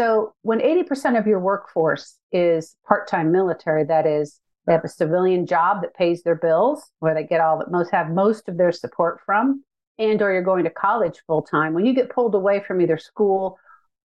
so 0.00 0.34
when 0.42 0.58
80% 0.58 1.16
of 1.16 1.28
your 1.28 1.38
workforce 1.38 2.18
is 2.32 2.76
part-time 2.86 3.30
military 3.30 3.84
that 3.84 4.06
is 4.06 4.40
they 4.66 4.72
have 4.72 4.84
a 4.84 4.88
civilian 4.88 5.46
job 5.46 5.82
that 5.82 5.94
pays 5.94 6.24
their 6.24 6.34
bills 6.34 6.90
where 6.98 7.14
they 7.14 7.22
get 7.22 7.40
all 7.40 7.58
that 7.58 7.70
most 7.70 7.92
have 7.92 8.10
most 8.10 8.48
of 8.48 8.56
their 8.56 8.72
support 8.72 9.20
from 9.24 9.62
and 10.00 10.20
or 10.20 10.32
you're 10.32 10.42
going 10.42 10.64
to 10.64 10.70
college 10.70 11.22
full 11.28 11.42
time 11.42 11.74
when 11.74 11.86
you 11.86 11.94
get 11.94 12.10
pulled 12.10 12.34
away 12.34 12.60
from 12.66 12.80
either 12.80 12.98
school 12.98 13.56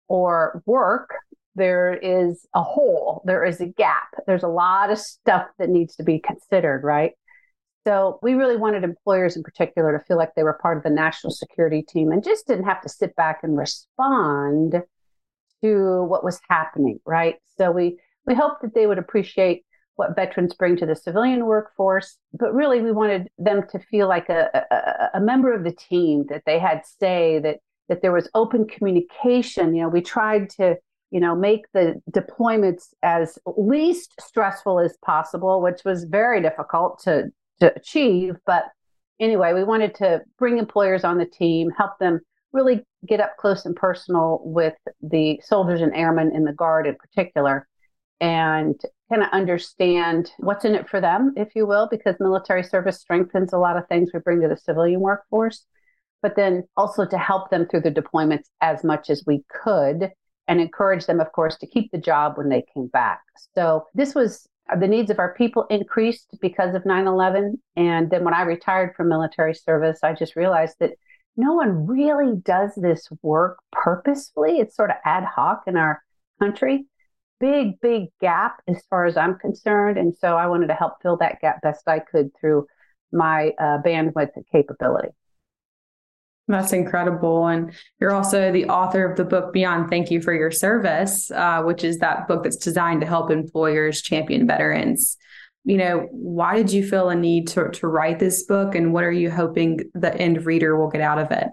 or 0.08 0.62
work 0.66 1.14
there 1.56 1.94
is 1.96 2.46
a 2.54 2.62
hole, 2.62 3.22
there 3.26 3.46
is 3.46 3.62
a 3.62 3.66
gap. 3.66 4.10
There's 4.28 4.44
a 4.44 4.48
lot 4.48 4.92
of 4.92 5.00
stuff 5.00 5.48
that 5.58 5.70
needs 5.70 5.96
to 5.96 6.04
be 6.04 6.20
considered, 6.20 6.84
right? 6.84 7.14
So 7.88 8.20
we 8.22 8.34
really 8.34 8.58
wanted 8.58 8.84
employers 8.84 9.38
in 9.38 9.44
particular 9.44 9.98
to 9.98 10.04
feel 10.04 10.18
like 10.18 10.34
they 10.36 10.44
were 10.44 10.60
part 10.62 10.78
of 10.78 10.84
the 10.84 10.90
national 10.90 11.32
security 11.32 11.82
team 11.82 12.12
and 12.12 12.24
just 12.24 12.48
didn't 12.48 12.66
have 12.66 12.82
to 12.82 12.90
sit 12.90 13.16
back 13.16 13.40
and 13.44 13.58
respond 13.58 14.82
to 15.64 16.04
what 16.04 16.24
was 16.24 16.42
happening, 16.50 17.00
right? 17.06 17.36
So 17.58 17.72
we 17.72 18.00
we 18.26 18.34
hoped 18.34 18.64
that 18.64 18.74
they 18.74 18.88
would 18.88 18.98
appreciate 18.98 19.64
what 19.98 20.16
veterans 20.16 20.54
bring 20.56 20.76
to 20.78 20.86
the 20.86 20.96
civilian 20.96 21.46
workforce, 21.46 22.18
but 22.34 22.54
really 22.54 22.82
we 22.82 22.92
wanted 22.92 23.30
them 23.38 23.62
to 23.70 23.80
feel 23.80 24.10
like 24.10 24.30
a, 24.30 24.50
a, 24.72 25.18
a 25.20 25.22
member 25.22 25.54
of 25.54 25.64
the 25.64 25.72
team, 25.72 26.26
that 26.28 26.44
they 26.46 26.60
had 26.60 26.82
say, 27.00 27.40
that 27.40 27.60
that 27.90 28.02
there 28.02 28.12
was 28.12 28.30
open 28.34 28.68
communication. 28.68 29.76
You 29.76 29.84
know, 29.84 29.90
we 29.90 30.02
tried 30.02 30.50
to 30.52 30.76
you 31.12 31.20
know 31.20 31.36
make 31.36 31.66
the 31.74 32.02
deployments 32.12 32.94
as 33.04 33.38
least 33.58 34.14
stressful 34.20 34.80
as 34.80 34.98
possible, 35.06 35.62
which 35.62 35.82
was 35.86 36.06
very 36.06 36.42
difficult 36.42 37.00
to 37.04 37.32
to 37.60 37.74
achieve. 37.76 38.36
But 38.46 38.66
anyway, 39.20 39.54
we 39.54 39.64
wanted 39.64 39.96
to 39.96 40.22
bring 40.38 40.58
employers 40.58 41.04
on 41.04 41.18
the 41.18 41.26
team, 41.26 41.70
help 41.72 41.98
them 42.00 42.20
really 42.52 42.84
get 43.08 43.20
up 43.20 43.38
close 43.38 43.66
and 43.66 43.76
personal 43.76 44.42
with 44.44 44.76
the 45.02 45.40
soldiers 45.44 45.82
and 45.82 45.94
airmen 45.96 46.34
in 46.34 46.44
the 46.46 46.54
Guard 46.54 46.88
in 46.88 46.96
particular, 46.96 47.68
and 48.20 48.80
kind 49.10 49.22
of 49.22 49.30
understand 49.32 50.32
what's 50.38 50.66
in 50.66 50.74
it 50.74 50.90
for 50.90 51.00
them, 51.00 51.34
if 51.38 51.56
you 51.56 51.68
will, 51.68 51.88
because 51.90 52.16
military 52.20 52.64
service 52.64 53.00
strengthens 53.00 53.54
a 53.54 53.58
lot 53.58 53.78
of 53.78 53.88
things 53.88 54.10
we 54.14 54.20
bring 54.20 54.42
to 54.42 54.48
the 54.48 54.58
civilian 54.58 55.02
workforce. 55.02 55.66
But 56.26 56.36
then 56.36 56.64
also 56.76 57.06
to 57.06 57.20
help 57.20 57.52
them 57.52 57.68
through 57.68 57.82
the 57.82 57.92
deployments 57.92 58.46
as 58.60 58.84
much 58.84 59.12
as 59.12 59.24
we 59.28 59.44
could 59.64 60.10
and 60.48 60.60
encourage 60.60 61.06
them, 61.06 61.20
of 61.20 61.32
course, 61.34 61.56
to 61.58 61.68
keep 61.68 61.92
the 61.92 62.00
job 62.00 62.36
when 62.36 62.50
they 62.50 62.66
came 62.74 62.88
back. 62.88 63.22
So 63.54 63.86
this 63.94 64.16
was 64.16 64.50
the 64.80 64.88
needs 64.88 65.12
of 65.12 65.20
our 65.20 65.36
people 65.36 65.68
increased 65.70 66.36
because 66.42 66.74
of 66.74 66.84
9 66.84 67.06
11. 67.06 67.62
And 67.76 68.10
then 68.10 68.24
when 68.24 68.34
I 68.34 68.42
retired 68.42 68.96
from 68.96 69.08
military 69.08 69.54
service, 69.54 70.00
I 70.02 70.14
just 70.14 70.36
realized 70.36 70.78
that 70.80 70.94
no 71.38 71.54
one 71.54 71.86
really 71.86 72.38
does 72.38 72.74
this 72.74 73.08
work 73.22 73.60
purposefully. 73.72 74.58
It's 74.58 74.76
sort 74.76 74.90
of 74.90 74.96
ad 75.06 75.26
hoc 75.26 75.66
in 75.68 75.78
our 75.78 76.02
country. 76.40 76.88
Big, 77.40 77.80
big 77.82 78.06
gap 78.20 78.64
as 78.68 78.84
far 78.90 79.06
as 79.06 79.16
I'm 79.16 79.38
concerned. 79.38 80.00
And 80.00 80.16
so 80.16 80.38
I 80.38 80.48
wanted 80.48 80.70
to 80.70 80.74
help 80.74 80.94
fill 81.04 81.18
that 81.18 81.40
gap 81.40 81.62
best 81.62 81.88
I 81.88 82.00
could 82.00 82.32
through 82.42 82.66
my 83.12 83.52
uh, 83.60 83.78
bandwidth 83.86 84.32
and 84.36 84.46
capability. 84.52 85.10
That's 86.48 86.74
incredible. 86.74 87.48
And 87.48 87.74
you're 88.00 88.14
also 88.14 88.52
the 88.52 88.66
author 88.66 89.10
of 89.10 89.18
the 89.18 89.26
book 89.26 89.52
Beyond 89.52 89.90
Thank 89.90 90.12
You 90.12 90.22
for 90.22 90.34
Your 90.34 90.52
Service, 90.52 91.32
uh, 91.32 91.64
which 91.64 91.84
is 91.84 91.98
that 92.00 92.28
book 92.28 92.44
that's 92.44 92.58
designed 92.58 93.02
to 93.02 93.08
help 93.08 93.32
employers 93.32 94.02
champion 94.02 94.46
veterans. 94.46 95.18
You 95.64 95.78
know, 95.78 96.08
why 96.12 96.56
did 96.56 96.72
you 96.72 96.88
feel 96.88 97.10
a 97.10 97.16
need 97.16 97.48
to, 97.50 97.70
to 97.70 97.88
write 97.88 98.20
this 98.20 98.44
book 98.44 98.76
and 98.76 98.94
what 98.94 99.04
are 99.04 99.12
you 99.12 99.32
hoping 99.32 99.80
the 99.96 100.16
end 100.16 100.46
reader 100.46 100.78
will 100.78 100.90
get 100.90 101.02
out 101.02 101.18
of 101.18 101.32
it? 101.32 101.48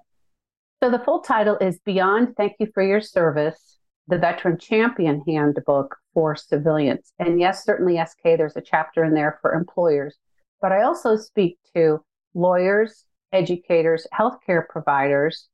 So, 0.83 0.91
the 0.91 0.99
full 0.99 1.21
title 1.21 1.57
is 1.59 1.79
Beyond 1.87 2.37
Thank 2.37 2.57
You 2.59 2.67
for 2.75 2.83
Your 2.83 3.01
Service, 3.01 3.79
the 4.09 4.19
Veteran 4.19 4.59
Champion 4.59 5.23
Handbook 5.27 5.97
for 6.13 6.37
Civilians. 6.37 7.13
And 7.19 7.41
yes, 7.41 7.65
certainly, 7.65 7.99
SK, 8.05 8.23
there's 8.37 8.57
a 8.57 8.61
chapter 8.61 9.05
in 9.05 9.15
there 9.15 9.39
for 9.41 9.55
employers, 9.55 10.19
but 10.61 10.73
I 10.73 10.83
also 10.83 11.17
speak 11.17 11.57
to 11.75 12.05
lawyers, 12.35 13.07
educators, 13.33 14.07
healthcare 14.13 14.67
providers, 14.69 15.49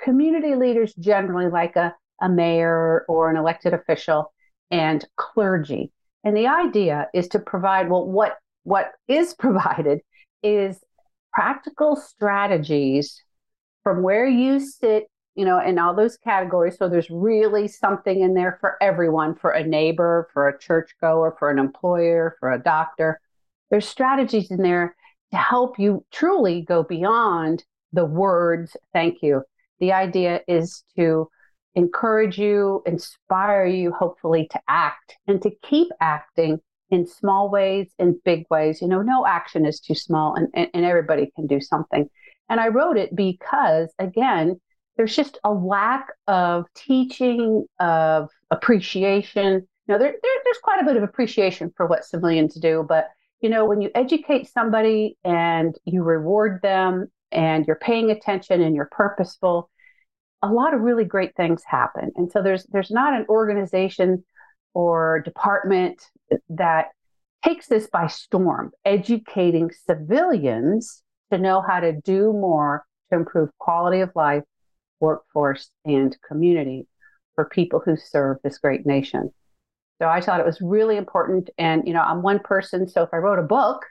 community 0.00 0.54
leaders 0.54 0.94
generally, 0.94 1.48
like 1.50 1.76
a, 1.76 1.94
a 2.20 2.28
mayor 2.28 3.04
or 3.08 3.30
an 3.30 3.36
elected 3.36 3.74
official, 3.74 4.32
and 4.70 5.04
clergy. 5.16 5.92
And 6.24 6.36
the 6.36 6.46
idea 6.46 7.08
is 7.14 7.28
to 7.28 7.38
provide, 7.38 7.90
well, 7.90 8.06
what 8.06 8.38
what 8.64 8.92
is 9.08 9.34
provided 9.38 10.00
is 10.42 10.80
practical 11.32 11.96
strategies 11.96 13.22
from 13.82 14.02
where 14.02 14.26
you 14.26 14.60
sit, 14.60 15.06
you 15.34 15.44
know, 15.44 15.60
in 15.60 15.78
all 15.78 15.94
those 15.94 16.16
categories. 16.16 16.76
So 16.78 16.88
there's 16.88 17.10
really 17.10 17.66
something 17.68 18.20
in 18.20 18.34
there 18.34 18.58
for 18.60 18.76
everyone, 18.80 19.34
for 19.34 19.50
a 19.50 19.64
neighbor, 19.64 20.28
for 20.32 20.48
a 20.48 20.58
churchgoer, 20.58 21.36
for 21.38 21.50
an 21.50 21.58
employer, 21.58 22.36
for 22.38 22.52
a 22.52 22.62
doctor. 22.62 23.20
There's 23.70 23.88
strategies 23.88 24.50
in 24.50 24.58
there 24.58 24.94
to 25.32 25.36
help 25.38 25.78
you 25.78 26.04
truly 26.12 26.62
go 26.62 26.82
beyond 26.82 27.64
the 27.92 28.04
words 28.04 28.76
thank 28.92 29.22
you. 29.22 29.42
The 29.80 29.92
idea 29.92 30.40
is 30.46 30.84
to 30.96 31.28
encourage 31.74 32.38
you, 32.38 32.82
inspire 32.86 33.66
you, 33.66 33.92
hopefully, 33.92 34.48
to 34.52 34.60
act 34.68 35.16
and 35.26 35.40
to 35.42 35.50
keep 35.62 35.88
acting 36.00 36.60
in 36.90 37.06
small 37.06 37.50
ways 37.50 37.90
and 37.98 38.22
big 38.24 38.44
ways. 38.50 38.82
You 38.82 38.88
know, 38.88 39.02
no 39.02 39.26
action 39.26 39.64
is 39.64 39.80
too 39.80 39.94
small 39.94 40.34
and, 40.34 40.48
and, 40.54 40.68
and 40.74 40.84
everybody 40.84 41.32
can 41.34 41.46
do 41.46 41.60
something. 41.60 42.08
And 42.48 42.60
I 42.60 42.68
wrote 42.68 42.98
it 42.98 43.16
because, 43.16 43.92
again, 43.98 44.60
there's 44.96 45.16
just 45.16 45.38
a 45.42 45.52
lack 45.52 46.08
of 46.26 46.66
teaching, 46.74 47.64
of 47.80 48.28
appreciation. 48.50 49.66
You 49.86 49.94
know, 49.94 49.98
there, 49.98 50.12
there, 50.22 50.40
there's 50.44 50.58
quite 50.62 50.82
a 50.82 50.84
bit 50.84 50.98
of 50.98 51.02
appreciation 51.02 51.72
for 51.76 51.86
what 51.86 52.04
civilians 52.04 52.54
do, 52.54 52.84
but 52.86 53.08
you 53.42 53.48
know, 53.48 53.66
when 53.66 53.82
you 53.82 53.90
educate 53.94 54.48
somebody 54.48 55.18
and 55.24 55.76
you 55.84 56.02
reward 56.02 56.60
them 56.62 57.08
and 57.32 57.66
you're 57.66 57.76
paying 57.76 58.10
attention 58.10 58.62
and 58.62 58.74
you're 58.74 58.88
purposeful, 58.90 59.68
a 60.42 60.48
lot 60.48 60.74
of 60.74 60.80
really 60.80 61.04
great 61.04 61.34
things 61.36 61.62
happen. 61.66 62.12
And 62.16 62.30
so 62.30 62.40
there's 62.40 62.64
there's 62.70 62.90
not 62.90 63.14
an 63.14 63.26
organization 63.28 64.24
or 64.74 65.20
department 65.24 66.00
that 66.48 66.86
takes 67.44 67.66
this 67.66 67.88
by 67.88 68.06
storm, 68.06 68.70
educating 68.84 69.70
civilians 69.86 71.02
to 71.32 71.38
know 71.38 71.60
how 71.60 71.80
to 71.80 71.92
do 71.92 72.32
more 72.32 72.84
to 73.10 73.16
improve 73.16 73.50
quality 73.58 74.00
of 74.00 74.10
life, 74.14 74.44
workforce, 75.00 75.70
and 75.84 76.16
community 76.26 76.86
for 77.34 77.44
people 77.44 77.82
who 77.84 77.96
serve 77.96 78.36
this 78.44 78.58
great 78.58 78.86
nation. 78.86 79.32
So 80.02 80.08
I 80.08 80.20
thought 80.20 80.40
it 80.40 80.46
was 80.46 80.60
really 80.60 80.96
important. 80.96 81.48
And, 81.58 81.86
you 81.86 81.94
know, 81.94 82.02
I'm 82.02 82.22
one 82.22 82.40
person. 82.40 82.88
So 82.88 83.04
if 83.04 83.10
I 83.12 83.18
wrote 83.18 83.38
a 83.38 83.42
book, 83.44 83.86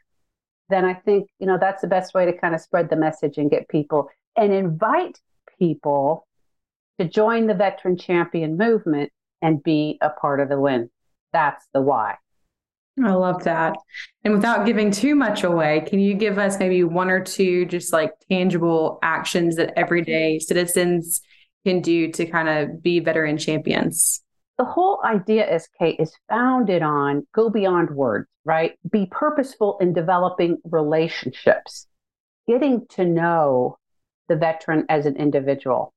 then 0.68 0.84
I 0.84 0.94
think, 0.94 1.30
you 1.40 1.48
know, 1.48 1.58
that's 1.58 1.82
the 1.82 1.88
best 1.88 2.14
way 2.14 2.26
to 2.26 2.38
kind 2.38 2.54
of 2.54 2.60
spread 2.60 2.90
the 2.90 2.98
message 2.98 3.38
and 3.38 3.50
get 3.50 3.70
people 3.70 4.10
and 4.36 4.52
invite 4.52 5.22
people 5.58 6.28
to 7.00 7.08
join 7.08 7.48
the 7.48 7.54
veteran 7.54 7.98
champion 7.98 8.58
movement 8.58 9.10
and 9.42 9.64
be 9.64 10.00
a 10.02 10.10
part 10.10 10.42
of 10.42 10.50
the 10.50 10.60
win. 10.60 10.90
That's 11.32 11.66
the 11.74 11.82
why. 11.82 12.18
I 13.02 13.14
love 13.14 13.46
that. 13.46 13.78
And 14.26 14.34
without 14.34 14.66
giving 14.66 14.92
too 14.92 15.16
much 15.16 15.46
away, 15.46 15.86
can 15.88 16.00
you 16.00 16.14
give 16.14 16.38
us 16.38 16.60
maybe 16.60 16.84
one 16.84 17.10
or 17.10 17.24
two 17.24 17.66
just 17.68 17.94
like 17.94 18.12
tangible 18.30 19.00
actions 19.02 19.56
that 19.56 19.72
everyday 19.78 20.40
citizens 20.40 21.22
can 21.66 21.80
do 21.80 22.12
to 22.12 22.26
kind 22.26 22.50
of 22.50 22.84
be 22.84 23.00
veteran 23.00 23.38
champions? 23.38 24.22
The 24.62 24.66
whole 24.66 25.02
idea, 25.04 25.60
SK, 25.60 25.96
is 25.98 26.14
founded 26.30 26.84
on 26.84 27.26
go 27.34 27.50
beyond 27.50 27.90
words, 27.90 28.28
right? 28.46 28.78
Be 28.92 29.08
purposeful 29.10 29.80
in 29.82 29.92
developing 29.92 30.60
relationships, 30.70 31.88
getting 32.48 32.86
to 32.90 33.04
know 33.04 33.80
the 34.30 34.36
veteran 34.36 34.86
as 34.88 35.08
an 35.08 35.16
individual, 35.16 35.96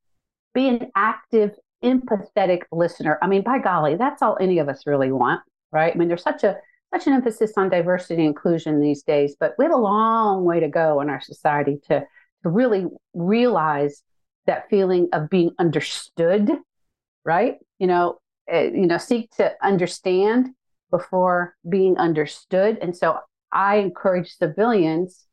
be 0.54 0.66
an 0.68 0.90
active, 0.97 1.50
empathetic 1.85 2.62
listener. 2.73 3.18
I 3.21 3.26
mean, 3.26 3.42
by 3.42 3.59
golly, 3.59 3.97
that's 3.97 4.23
all 4.23 4.38
any 4.40 4.59
of 4.61 4.71
us 4.71 4.87
really 4.87 5.12
want, 5.12 5.42
right? 5.71 5.94
I 5.94 5.99
mean, 5.99 6.09
there's 6.09 6.23
such 6.23 6.42
a 6.42 6.56
such 6.90 7.06
an 7.06 7.12
emphasis 7.12 7.52
on 7.59 7.68
diversity 7.68 8.14
and 8.14 8.28
inclusion 8.28 8.80
these 8.80 9.02
days, 9.02 9.37
but 9.38 9.54
we 9.59 9.66
have 9.66 9.75
a 9.75 9.76
long 9.76 10.47
way 10.47 10.61
to 10.61 10.68
go 10.68 11.02
in 11.02 11.11
our 11.11 11.21
society 11.21 11.80
to 11.88 12.00
to 12.44 12.49
really 12.49 12.87
realize 13.12 14.02
that 14.47 14.71
feeling 14.71 15.11
of 15.12 15.28
being 15.28 15.50
understood, 15.59 16.50
right? 17.26 17.56
You 17.78 17.88
know, 17.88 18.21
Eh, 18.48 18.70
you 18.74 18.86
know 18.86 18.98
seek 18.98 19.30
to 19.36 19.52
understand 19.62 20.50
before 20.90 21.54
being 21.68 21.96
understood. 21.96 22.78
And 22.80 22.96
so 22.96 23.18
i 23.52 23.76
encourage 23.76 24.36
civilians 24.36 25.26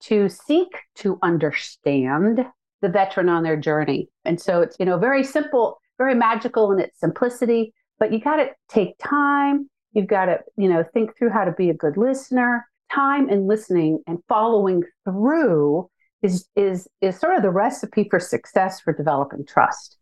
to 0.00 0.28
seek 0.28 0.68
to 0.96 1.18
understand 1.22 2.44
the 2.82 2.88
veteran 2.88 3.28
on 3.28 3.42
their 3.42 3.56
journey. 3.56 4.08
And 4.24 4.40
so 4.40 4.60
it's 4.60 4.76
you 4.78 4.86
know 4.86 4.98
very 4.98 5.24
simple 5.24 5.80
very 5.98 6.14
magical 6.14 6.72
in 6.72 6.80
its 6.80 6.98
simplicity 6.98 7.72
but 7.98 8.12
you 8.12 8.18
got 8.18 8.36
to 8.36 8.48
take 8.68 8.96
time. 8.98 9.68
You've 9.92 10.06
got 10.06 10.26
to 10.26 10.38
you 10.56 10.68
know 10.68 10.84
think 10.94 11.16
through 11.16 11.30
how 11.30 11.44
to 11.44 11.52
be 11.52 11.70
a 11.70 11.74
good 11.74 11.96
listener. 11.96 12.66
Time 12.92 13.28
and 13.28 13.46
listening 13.46 14.02
and 14.06 14.18
following 14.28 14.82
through 15.04 15.88
is 16.22 16.46
is 16.56 16.88
is 17.00 17.18
sort 17.18 17.36
of 17.36 17.42
the 17.42 17.50
recipe 17.50 18.06
for 18.10 18.18
success 18.18 18.80
for 18.80 18.92
developing 18.92 19.46
trust. 19.46 19.96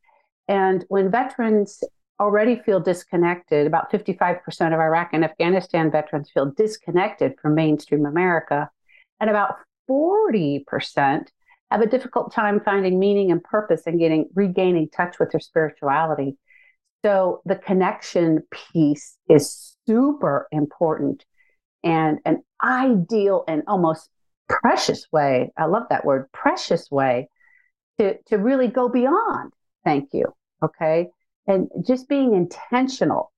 And 0.48 0.84
when 0.88 1.10
veterans 1.10 1.84
already 2.20 2.56
feel 2.56 2.80
disconnected. 2.80 3.66
About 3.66 3.90
55% 3.90 4.40
of 4.74 4.80
Iraq 4.80 5.10
and 5.12 5.24
Afghanistan 5.24 5.90
veterans 5.90 6.30
feel 6.32 6.46
disconnected 6.46 7.34
from 7.40 7.54
mainstream 7.54 8.06
America. 8.06 8.70
And 9.20 9.30
about 9.30 9.56
40% 9.88 10.64
have 11.70 11.80
a 11.80 11.86
difficult 11.86 12.32
time 12.32 12.60
finding 12.60 12.98
meaning 12.98 13.30
and 13.30 13.42
purpose 13.42 13.82
and 13.86 13.98
getting 13.98 14.28
regaining 14.34 14.88
touch 14.88 15.18
with 15.18 15.30
their 15.30 15.40
spirituality. 15.40 16.36
So 17.04 17.42
the 17.44 17.56
connection 17.56 18.42
piece 18.50 19.16
is 19.28 19.76
super 19.86 20.48
important 20.50 21.24
and 21.84 22.18
an 22.24 22.42
ideal 22.62 23.44
and 23.46 23.62
almost 23.68 24.08
precious 24.48 25.06
way. 25.12 25.52
I 25.56 25.66
love 25.66 25.84
that 25.90 26.04
word, 26.04 26.30
precious 26.32 26.90
way 26.90 27.28
to, 27.98 28.16
to 28.26 28.36
really 28.36 28.68
go 28.68 28.88
beyond. 28.88 29.52
Thank 29.84 30.10
you. 30.12 30.34
Okay. 30.62 31.08
And 31.48 31.68
just 31.84 32.08
being 32.08 32.34
intentional. 32.34 33.32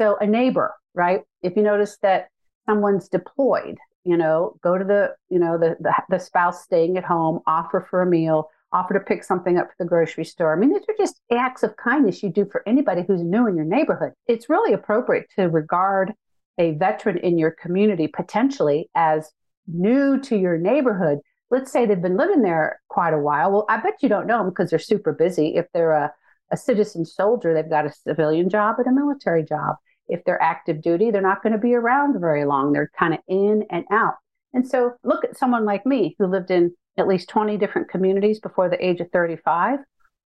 So 0.00 0.16
a 0.20 0.26
neighbor, 0.26 0.74
right? 0.94 1.22
If 1.42 1.56
you 1.56 1.62
notice 1.62 1.98
that 2.02 2.28
someone's 2.66 3.08
deployed, 3.08 3.78
you 4.04 4.16
know, 4.16 4.56
go 4.62 4.76
to 4.76 4.84
the, 4.84 5.14
you 5.30 5.38
know, 5.38 5.58
the, 5.58 5.76
the, 5.80 5.94
the 6.10 6.18
spouse 6.18 6.62
staying 6.62 6.98
at 6.98 7.04
home, 7.04 7.40
offer 7.46 7.86
for 7.88 8.02
a 8.02 8.06
meal, 8.06 8.50
offer 8.72 8.92
to 8.92 9.00
pick 9.00 9.24
something 9.24 9.56
up 9.56 9.68
for 9.68 9.76
the 9.78 9.88
grocery 9.88 10.24
store. 10.24 10.52
I 10.52 10.58
mean, 10.58 10.72
these 10.72 10.82
are 10.88 10.94
just 10.98 11.20
acts 11.32 11.62
of 11.62 11.76
kindness 11.76 12.22
you 12.22 12.28
do 12.28 12.44
for 12.44 12.62
anybody 12.66 13.02
who's 13.06 13.22
new 13.22 13.46
in 13.46 13.56
your 13.56 13.64
neighborhood. 13.64 14.12
It's 14.26 14.50
really 14.50 14.74
appropriate 14.74 15.30
to 15.36 15.44
regard 15.44 16.12
a 16.58 16.72
veteran 16.72 17.18
in 17.18 17.38
your 17.38 17.50
community 17.50 18.08
potentially 18.08 18.90
as 18.94 19.30
new 19.66 20.20
to 20.20 20.36
your 20.36 20.58
neighborhood. 20.58 21.20
Let's 21.50 21.72
say 21.72 21.86
they've 21.86 22.02
been 22.02 22.16
living 22.16 22.42
there 22.42 22.80
quite 22.88 23.14
a 23.14 23.18
while. 23.18 23.52
Well, 23.52 23.66
I 23.68 23.78
bet 23.78 24.02
you 24.02 24.08
don't 24.08 24.26
know 24.26 24.38
them 24.38 24.50
because 24.50 24.70
they're 24.70 24.78
super 24.78 25.12
busy. 25.12 25.54
If 25.54 25.66
they're 25.72 25.92
a, 25.92 26.12
a 26.54 26.56
citizen 26.56 27.04
soldier, 27.04 27.52
they've 27.52 27.68
got 27.68 27.84
a 27.84 27.92
civilian 27.92 28.48
job 28.48 28.76
and 28.78 28.86
a 28.86 28.92
military 28.92 29.44
job. 29.44 29.76
If 30.06 30.24
they're 30.24 30.40
active 30.40 30.80
duty, 30.80 31.10
they're 31.10 31.20
not 31.20 31.42
going 31.42 31.52
to 31.52 31.58
be 31.58 31.74
around 31.74 32.18
very 32.20 32.44
long. 32.44 32.72
They're 32.72 32.90
kind 32.96 33.12
of 33.12 33.20
in 33.26 33.64
and 33.70 33.84
out. 33.90 34.14
And 34.52 34.66
so 34.66 34.92
look 35.02 35.24
at 35.24 35.36
someone 35.36 35.64
like 35.64 35.84
me 35.84 36.14
who 36.18 36.26
lived 36.26 36.52
in 36.52 36.72
at 36.96 37.08
least 37.08 37.28
20 37.28 37.58
different 37.58 37.90
communities 37.90 38.38
before 38.38 38.68
the 38.70 38.82
age 38.84 39.00
of 39.00 39.10
35. 39.10 39.80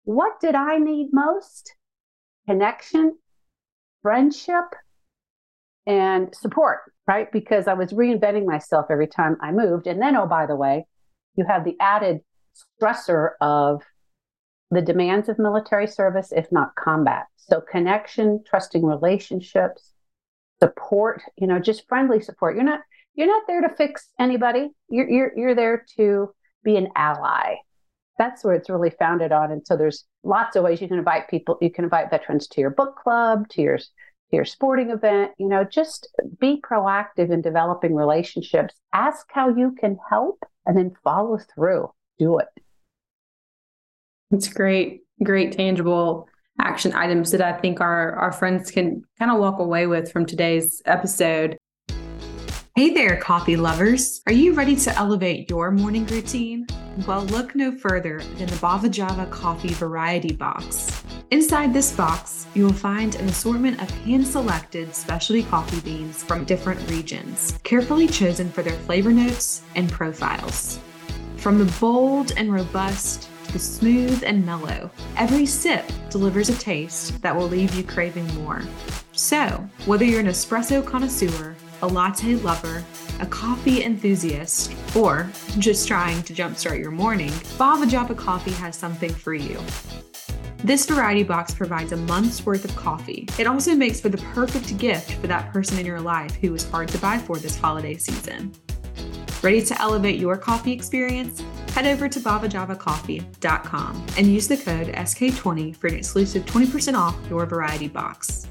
What 0.04 0.40
did 0.40 0.54
I 0.54 0.78
need 0.78 1.10
most? 1.12 1.74
Connection, 2.48 3.18
friendship, 4.02 4.64
and 5.86 6.34
support, 6.34 6.80
right? 7.06 7.30
Because 7.30 7.68
I 7.68 7.74
was 7.74 7.92
reinventing 7.92 8.46
myself 8.46 8.86
every 8.88 9.08
time 9.08 9.36
I 9.42 9.52
moved. 9.52 9.86
And 9.86 10.00
then, 10.00 10.16
oh, 10.16 10.26
by 10.26 10.46
the 10.46 10.56
way, 10.56 10.86
you 11.36 11.44
have 11.46 11.64
the 11.64 11.76
added 11.80 12.20
stressor 12.80 13.30
of 13.42 13.82
the 14.74 14.82
demands 14.82 15.28
of 15.28 15.38
military 15.38 15.86
service, 15.86 16.32
if 16.32 16.50
not 16.52 16.74
combat. 16.74 17.26
So, 17.36 17.60
connection, 17.60 18.42
trusting 18.46 18.84
relationships, 18.84 19.92
support, 20.60 21.22
you 21.36 21.46
know, 21.46 21.58
just 21.58 21.88
friendly 21.88 22.20
support. 22.20 22.54
You're 22.54 22.64
not 22.64 22.80
you're 23.14 23.28
not 23.28 23.44
there 23.46 23.60
to 23.60 23.68
fix 23.68 24.10
anybody. 24.18 24.70
You're 24.88 25.08
you're 25.08 25.32
you're 25.36 25.54
there 25.54 25.84
to 25.96 26.34
be 26.64 26.76
an 26.76 26.88
ally. 26.96 27.56
That's 28.18 28.44
where 28.44 28.54
it's 28.54 28.70
really 28.70 28.90
founded 28.90 29.32
on. 29.32 29.50
And 29.50 29.66
so 29.66 29.76
there's 29.76 30.04
lots 30.22 30.56
of 30.56 30.64
ways 30.64 30.80
you 30.80 30.88
can 30.88 30.98
invite 30.98 31.28
people. 31.28 31.58
You 31.60 31.70
can 31.70 31.84
invite 31.84 32.10
veterans 32.10 32.46
to 32.48 32.60
your 32.60 32.70
book 32.70 32.96
club, 32.96 33.48
to 33.50 33.62
your 33.62 33.78
to 33.78 33.84
your 34.32 34.44
sporting 34.44 34.90
event. 34.90 35.32
You 35.38 35.48
know, 35.48 35.64
just 35.64 36.08
be 36.40 36.60
proactive 36.60 37.30
in 37.30 37.42
developing 37.42 37.94
relationships. 37.94 38.74
Ask 38.92 39.26
how 39.30 39.48
you 39.48 39.72
can 39.78 39.98
help, 40.08 40.42
and 40.66 40.76
then 40.76 40.96
follow 41.02 41.38
through. 41.54 41.92
Do 42.18 42.38
it. 42.38 42.48
It's 44.34 44.48
great, 44.48 45.02
great 45.22 45.52
tangible 45.52 46.28
action 46.60 46.92
items 46.92 47.30
that 47.30 47.40
I 47.40 47.52
think 47.52 47.80
our 47.80 48.16
our 48.16 48.32
friends 48.32 48.68
can 48.68 49.04
kind 49.16 49.30
of 49.30 49.38
walk 49.38 49.60
away 49.60 49.86
with 49.86 50.10
from 50.10 50.26
today's 50.26 50.82
episode. 50.86 51.56
Hey 52.74 52.92
there, 52.92 53.16
coffee 53.18 53.54
lovers. 53.56 54.22
Are 54.26 54.32
you 54.32 54.54
ready 54.54 54.74
to 54.74 54.98
elevate 54.98 55.48
your 55.48 55.70
morning 55.70 56.04
routine? 56.06 56.66
Well, 57.06 57.22
look 57.26 57.54
no 57.54 57.78
further 57.78 58.22
than 58.36 58.48
the 58.48 58.56
Bava 58.56 58.90
Java 58.90 59.26
Coffee 59.26 59.72
Variety 59.74 60.32
Box. 60.32 61.04
Inside 61.30 61.72
this 61.72 61.92
box, 61.92 62.48
you 62.54 62.64
will 62.64 62.72
find 62.72 63.14
an 63.14 63.28
assortment 63.28 63.80
of 63.80 63.88
hand 64.02 64.26
selected 64.26 64.96
specialty 64.96 65.44
coffee 65.44 65.80
beans 65.80 66.24
from 66.24 66.44
different 66.44 66.90
regions, 66.90 67.56
carefully 67.62 68.08
chosen 68.08 68.50
for 68.50 68.62
their 68.62 68.78
flavor 68.80 69.12
notes 69.12 69.62
and 69.76 69.88
profiles. 69.92 70.80
From 71.36 71.58
the 71.58 71.72
bold 71.78 72.32
and 72.36 72.52
robust 72.52 73.28
the 73.54 73.58
smooth 73.60 74.24
and 74.26 74.44
mellow, 74.44 74.90
every 75.16 75.46
sip 75.46 75.88
delivers 76.10 76.48
a 76.48 76.58
taste 76.58 77.22
that 77.22 77.34
will 77.34 77.46
leave 77.46 77.72
you 77.76 77.84
craving 77.84 78.26
more. 78.34 78.60
So, 79.12 79.64
whether 79.86 80.04
you're 80.04 80.18
an 80.18 80.26
espresso 80.26 80.84
connoisseur, 80.84 81.54
a 81.80 81.86
latte 81.86 82.34
lover, 82.34 82.84
a 83.20 83.26
coffee 83.26 83.84
enthusiast, 83.84 84.74
or 84.96 85.30
just 85.60 85.86
trying 85.86 86.20
to 86.24 86.34
jumpstart 86.34 86.80
your 86.80 86.90
morning, 86.90 87.30
Bava 87.56 87.88
Java 87.88 88.12
Coffee 88.12 88.50
has 88.54 88.74
something 88.74 89.14
for 89.14 89.34
you. 89.34 89.56
This 90.64 90.84
variety 90.84 91.22
box 91.22 91.54
provides 91.54 91.92
a 91.92 91.96
month's 91.96 92.44
worth 92.44 92.64
of 92.64 92.74
coffee. 92.74 93.28
It 93.38 93.46
also 93.46 93.76
makes 93.76 94.00
for 94.00 94.08
the 94.08 94.18
perfect 94.34 94.76
gift 94.78 95.12
for 95.20 95.28
that 95.28 95.52
person 95.52 95.78
in 95.78 95.86
your 95.86 96.00
life 96.00 96.34
who 96.36 96.52
is 96.56 96.68
hard 96.68 96.88
to 96.88 96.98
buy 96.98 97.18
for 97.18 97.36
this 97.36 97.56
holiday 97.56 97.94
season. 97.94 98.52
Ready 99.42 99.62
to 99.62 99.80
elevate 99.80 100.18
your 100.18 100.36
coffee 100.36 100.72
experience? 100.72 101.40
Head 101.74 101.86
over 101.88 102.08
to 102.08 102.20
bavajavacoffee.com 102.20 104.06
and 104.16 104.26
use 104.28 104.46
the 104.46 104.56
code 104.56 104.86
SK20 104.86 105.74
for 105.74 105.88
an 105.88 105.94
exclusive 105.94 106.44
20% 106.44 106.94
off 106.94 107.16
your 107.28 107.44
variety 107.46 107.88
box. 107.88 108.46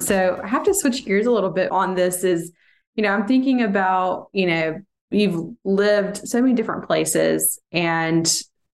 So 0.00 0.38
I 0.44 0.46
have 0.46 0.64
to 0.64 0.74
switch 0.74 1.06
gears 1.06 1.24
a 1.24 1.30
little 1.30 1.48
bit 1.48 1.72
on 1.72 1.94
this 1.94 2.24
is, 2.24 2.52
you 2.94 3.02
know, 3.02 3.08
I'm 3.08 3.26
thinking 3.26 3.62
about, 3.62 4.28
you 4.34 4.48
know, 4.48 4.82
you've 5.10 5.56
lived 5.64 6.28
so 6.28 6.42
many 6.42 6.52
different 6.52 6.86
places 6.86 7.58
and 7.72 8.30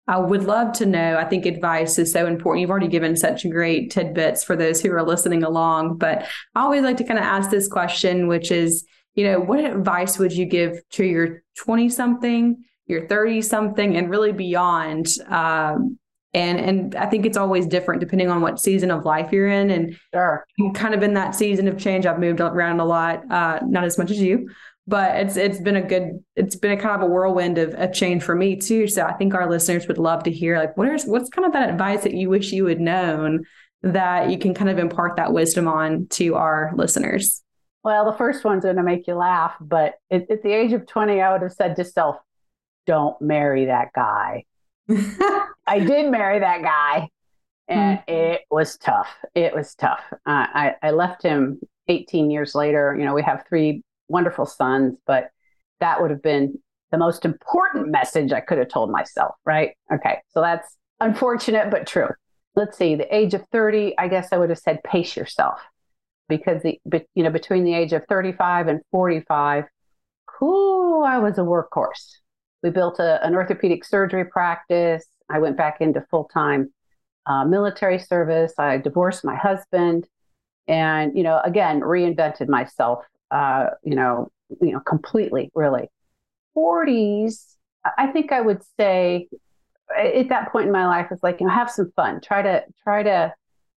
I 0.07 0.19
would 0.19 0.45
love 0.45 0.71
to 0.77 0.85
know. 0.85 1.17
I 1.17 1.25
think 1.25 1.45
advice 1.45 1.99
is 1.99 2.13
so 2.13 2.27
important. 2.27 2.61
You've 2.61 2.69
already 2.69 2.87
given 2.87 3.17
such 3.17 3.45
great 3.49 3.91
tidbits 3.91 4.45
for 4.45 4.55
those 4.55 4.79
who 4.79 4.89
are 4.93 5.03
listening 5.03 5.43
along, 5.43 5.97
but 5.97 6.25
I 6.55 6.61
always 6.61 6.83
like 6.83 6.95
to 6.95 7.03
kind 7.03 7.19
of 7.19 7.25
ask 7.25 7.49
this 7.49 7.67
question, 7.67 8.29
which 8.29 8.51
is, 8.51 8.85
you 9.15 9.25
know, 9.25 9.39
what 9.39 9.59
advice 9.63 10.19
would 10.19 10.33
you 10.33 10.45
give 10.45 10.79
to 10.91 11.05
your 11.05 11.43
20 11.57 11.89
something, 11.89 12.63
your 12.85 13.07
30 13.07 13.41
something, 13.41 13.97
and 13.97 14.09
really 14.09 14.31
beyond 14.31 15.07
um, 15.29 15.97
and 16.35 16.59
and 16.59 16.95
I 16.95 17.05
think 17.05 17.25
it's 17.25 17.37
always 17.37 17.65
different 17.65 18.01
depending 18.01 18.29
on 18.29 18.41
what 18.41 18.59
season 18.59 18.91
of 18.91 19.05
life 19.05 19.31
you're 19.31 19.47
in. 19.47 19.71
And 19.71 19.97
sure. 20.13 20.45
I'm 20.59 20.73
kind 20.73 20.93
of 20.93 21.01
in 21.01 21.13
that 21.13 21.33
season 21.33 21.67
of 21.67 21.79
change. 21.79 22.05
I've 22.05 22.19
moved 22.19 22.41
around 22.41 22.81
a 22.81 22.85
lot, 22.85 23.23
uh, 23.31 23.59
not 23.65 23.85
as 23.85 23.97
much 23.97 24.11
as 24.11 24.19
you, 24.19 24.49
but 24.85 25.15
it's 25.15 25.37
it's 25.37 25.61
been 25.61 25.77
a 25.77 25.81
good 25.81 26.23
it's 26.35 26.57
been 26.57 26.77
a 26.77 26.81
kind 26.81 27.01
of 27.01 27.09
a 27.09 27.11
whirlwind 27.11 27.57
of, 27.57 27.73
of 27.75 27.93
change 27.93 28.21
for 28.21 28.35
me 28.35 28.57
too. 28.57 28.87
So 28.87 29.03
I 29.03 29.13
think 29.13 29.33
our 29.33 29.49
listeners 29.49 29.87
would 29.87 29.97
love 29.97 30.23
to 30.23 30.31
hear 30.31 30.59
like 30.59 30.75
what 30.75 30.89
is 30.89 31.05
what's 31.05 31.29
kind 31.29 31.45
of 31.45 31.53
that 31.53 31.69
advice 31.69 32.03
that 32.03 32.13
you 32.13 32.29
wish 32.29 32.51
you 32.51 32.65
had 32.65 32.81
known 32.81 33.45
that 33.81 34.29
you 34.29 34.37
can 34.37 34.53
kind 34.53 34.69
of 34.69 34.77
impart 34.77 35.15
that 35.15 35.31
wisdom 35.31 35.69
on 35.69 36.07
to 36.07 36.35
our 36.35 36.73
listeners. 36.75 37.43
Well, 37.85 38.03
the 38.03 38.17
first 38.17 38.43
one's 38.43 38.65
going 38.65 38.75
to 38.75 38.83
make 38.83 39.07
you 39.07 39.15
laugh, 39.15 39.53
but 39.61 39.93
at, 40.11 40.29
at 40.29 40.43
the 40.43 40.51
age 40.51 40.73
of 40.73 40.85
20, 40.85 41.21
I 41.21 41.31
would 41.31 41.43
have 41.43 41.53
said 41.53 41.77
to 41.77 41.85
self, 41.85 42.17
don't 42.85 43.19
marry 43.21 43.65
that 43.65 43.93
guy 43.95 44.43
I 45.67 45.79
did 45.79 46.11
marry 46.11 46.39
that 46.39 46.61
guy, 46.61 47.09
and 47.67 47.99
mm-hmm. 47.99 48.13
it 48.13 48.41
was 48.51 48.77
tough. 48.77 49.09
It 49.33 49.53
was 49.53 49.73
tough. 49.75 50.03
Uh, 50.11 50.15
I 50.25 50.75
I 50.81 50.91
left 50.91 51.23
him 51.23 51.59
18 51.87 52.29
years 52.29 52.55
later. 52.55 52.95
You 52.97 53.05
know, 53.05 53.13
we 53.13 53.23
have 53.23 53.43
three 53.49 53.81
wonderful 54.07 54.45
sons, 54.45 54.97
but 55.07 55.29
that 55.79 56.01
would 56.01 56.11
have 56.11 56.21
been 56.21 56.59
the 56.91 56.97
most 56.97 57.25
important 57.25 57.89
message 57.89 58.31
I 58.31 58.41
could 58.41 58.59
have 58.59 58.69
told 58.69 58.91
myself. 58.91 59.35
Right? 59.45 59.71
Okay, 59.91 60.19
so 60.29 60.41
that's 60.41 60.75
unfortunate 60.99 61.71
but 61.71 61.87
true. 61.87 62.09
Let's 62.55 62.77
see. 62.77 62.95
The 62.95 63.13
age 63.13 63.33
of 63.33 63.43
30, 63.51 63.97
I 63.97 64.07
guess 64.07 64.29
I 64.31 64.37
would 64.37 64.49
have 64.49 64.59
said 64.59 64.81
pace 64.83 65.17
yourself, 65.17 65.59
because 66.29 66.63
the 66.63 66.79
you 67.13 67.23
know 67.23 67.29
between 67.29 67.63
the 67.63 67.73
age 67.73 67.93
of 67.93 68.03
35 68.09 68.67
and 68.67 68.81
45, 68.91 69.65
whoo, 70.39 71.03
I 71.03 71.19
was 71.19 71.37
a 71.37 71.41
workhorse 71.41 72.17
we 72.65 72.71
built 72.71 72.99
a, 72.99 73.23
an 73.25 73.35
orthopedic 73.35 73.85
surgery 73.85 74.25
practice. 74.25 75.05
I 75.29 75.37
went 75.37 75.55
back 75.55 75.81
into 75.81 76.03
full 76.09 76.25
time 76.25 76.73
uh, 77.27 77.45
military 77.45 77.99
service. 77.99 78.53
I 78.57 78.77
divorced 78.77 79.23
my 79.23 79.35
husband, 79.35 80.07
and 80.67 81.15
you 81.15 81.23
know, 81.23 81.39
again, 81.45 81.81
reinvented 81.81 82.49
myself. 82.49 83.05
Uh, 83.29 83.67
you 83.83 83.95
know, 83.95 84.31
you 84.61 84.71
know, 84.71 84.79
completely, 84.79 85.51
really. 85.53 85.89
Forties, 86.55 87.55
I 87.97 88.07
think 88.07 88.31
I 88.31 88.41
would 88.41 88.63
say 88.77 89.27
at 89.95 90.29
that 90.29 90.51
point 90.51 90.65
in 90.65 90.71
my 90.71 90.87
life, 90.87 91.07
it's 91.11 91.21
like 91.21 91.39
you 91.39 91.47
know, 91.47 91.53
have 91.53 91.69
some 91.69 91.91
fun. 91.95 92.19
Try 92.19 92.41
to 92.41 92.63
try 92.83 93.03
to 93.03 93.31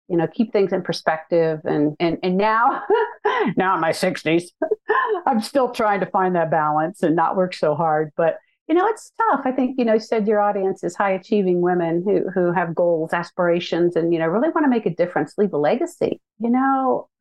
you 0.07 0.17
know 0.17 0.27
keep 0.27 0.51
things 0.51 0.73
in 0.73 0.81
perspective. 0.81 1.61
And 1.63 1.95
and 1.99 2.17
and 2.23 2.37
now 2.37 2.83
now 3.57 3.75
in 3.75 3.81
my 3.81 3.91
60s 3.91 4.43
i'm 5.25 5.41
still 5.41 5.69
trying 5.71 5.99
to 5.99 6.05
find 6.05 6.35
that 6.35 6.51
balance 6.51 7.03
and 7.03 7.15
not 7.15 7.35
work 7.35 7.53
so 7.53 7.75
hard. 7.75 8.11
But 8.15 8.37
you 8.67 8.75
know 8.75 8.87
it's 8.87 9.11
tough. 9.29 9.41
I 9.45 9.51
think 9.51 9.75
you 9.77 9.85
know 9.85 9.93
you 9.93 9.99
said 9.99 10.27
your 10.27 10.41
audience 10.41 10.83
is 10.83 10.95
high 10.95 11.11
achieving 11.11 11.61
women 11.61 12.03
who 12.05 12.29
who 12.29 12.51
have 12.51 12.75
goals 12.75 13.13
aspirations 13.13 13.95
and 13.95 14.13
you 14.13 14.19
know 14.19 14.27
really 14.27 14.49
want 14.49 14.65
to 14.65 14.69
make 14.69 14.85
a 14.85 14.95
difference 14.95 15.35
leave 15.37 15.53
a 15.53 15.57
legacy. 15.57 16.21
You 16.39 16.49
know 16.49 17.09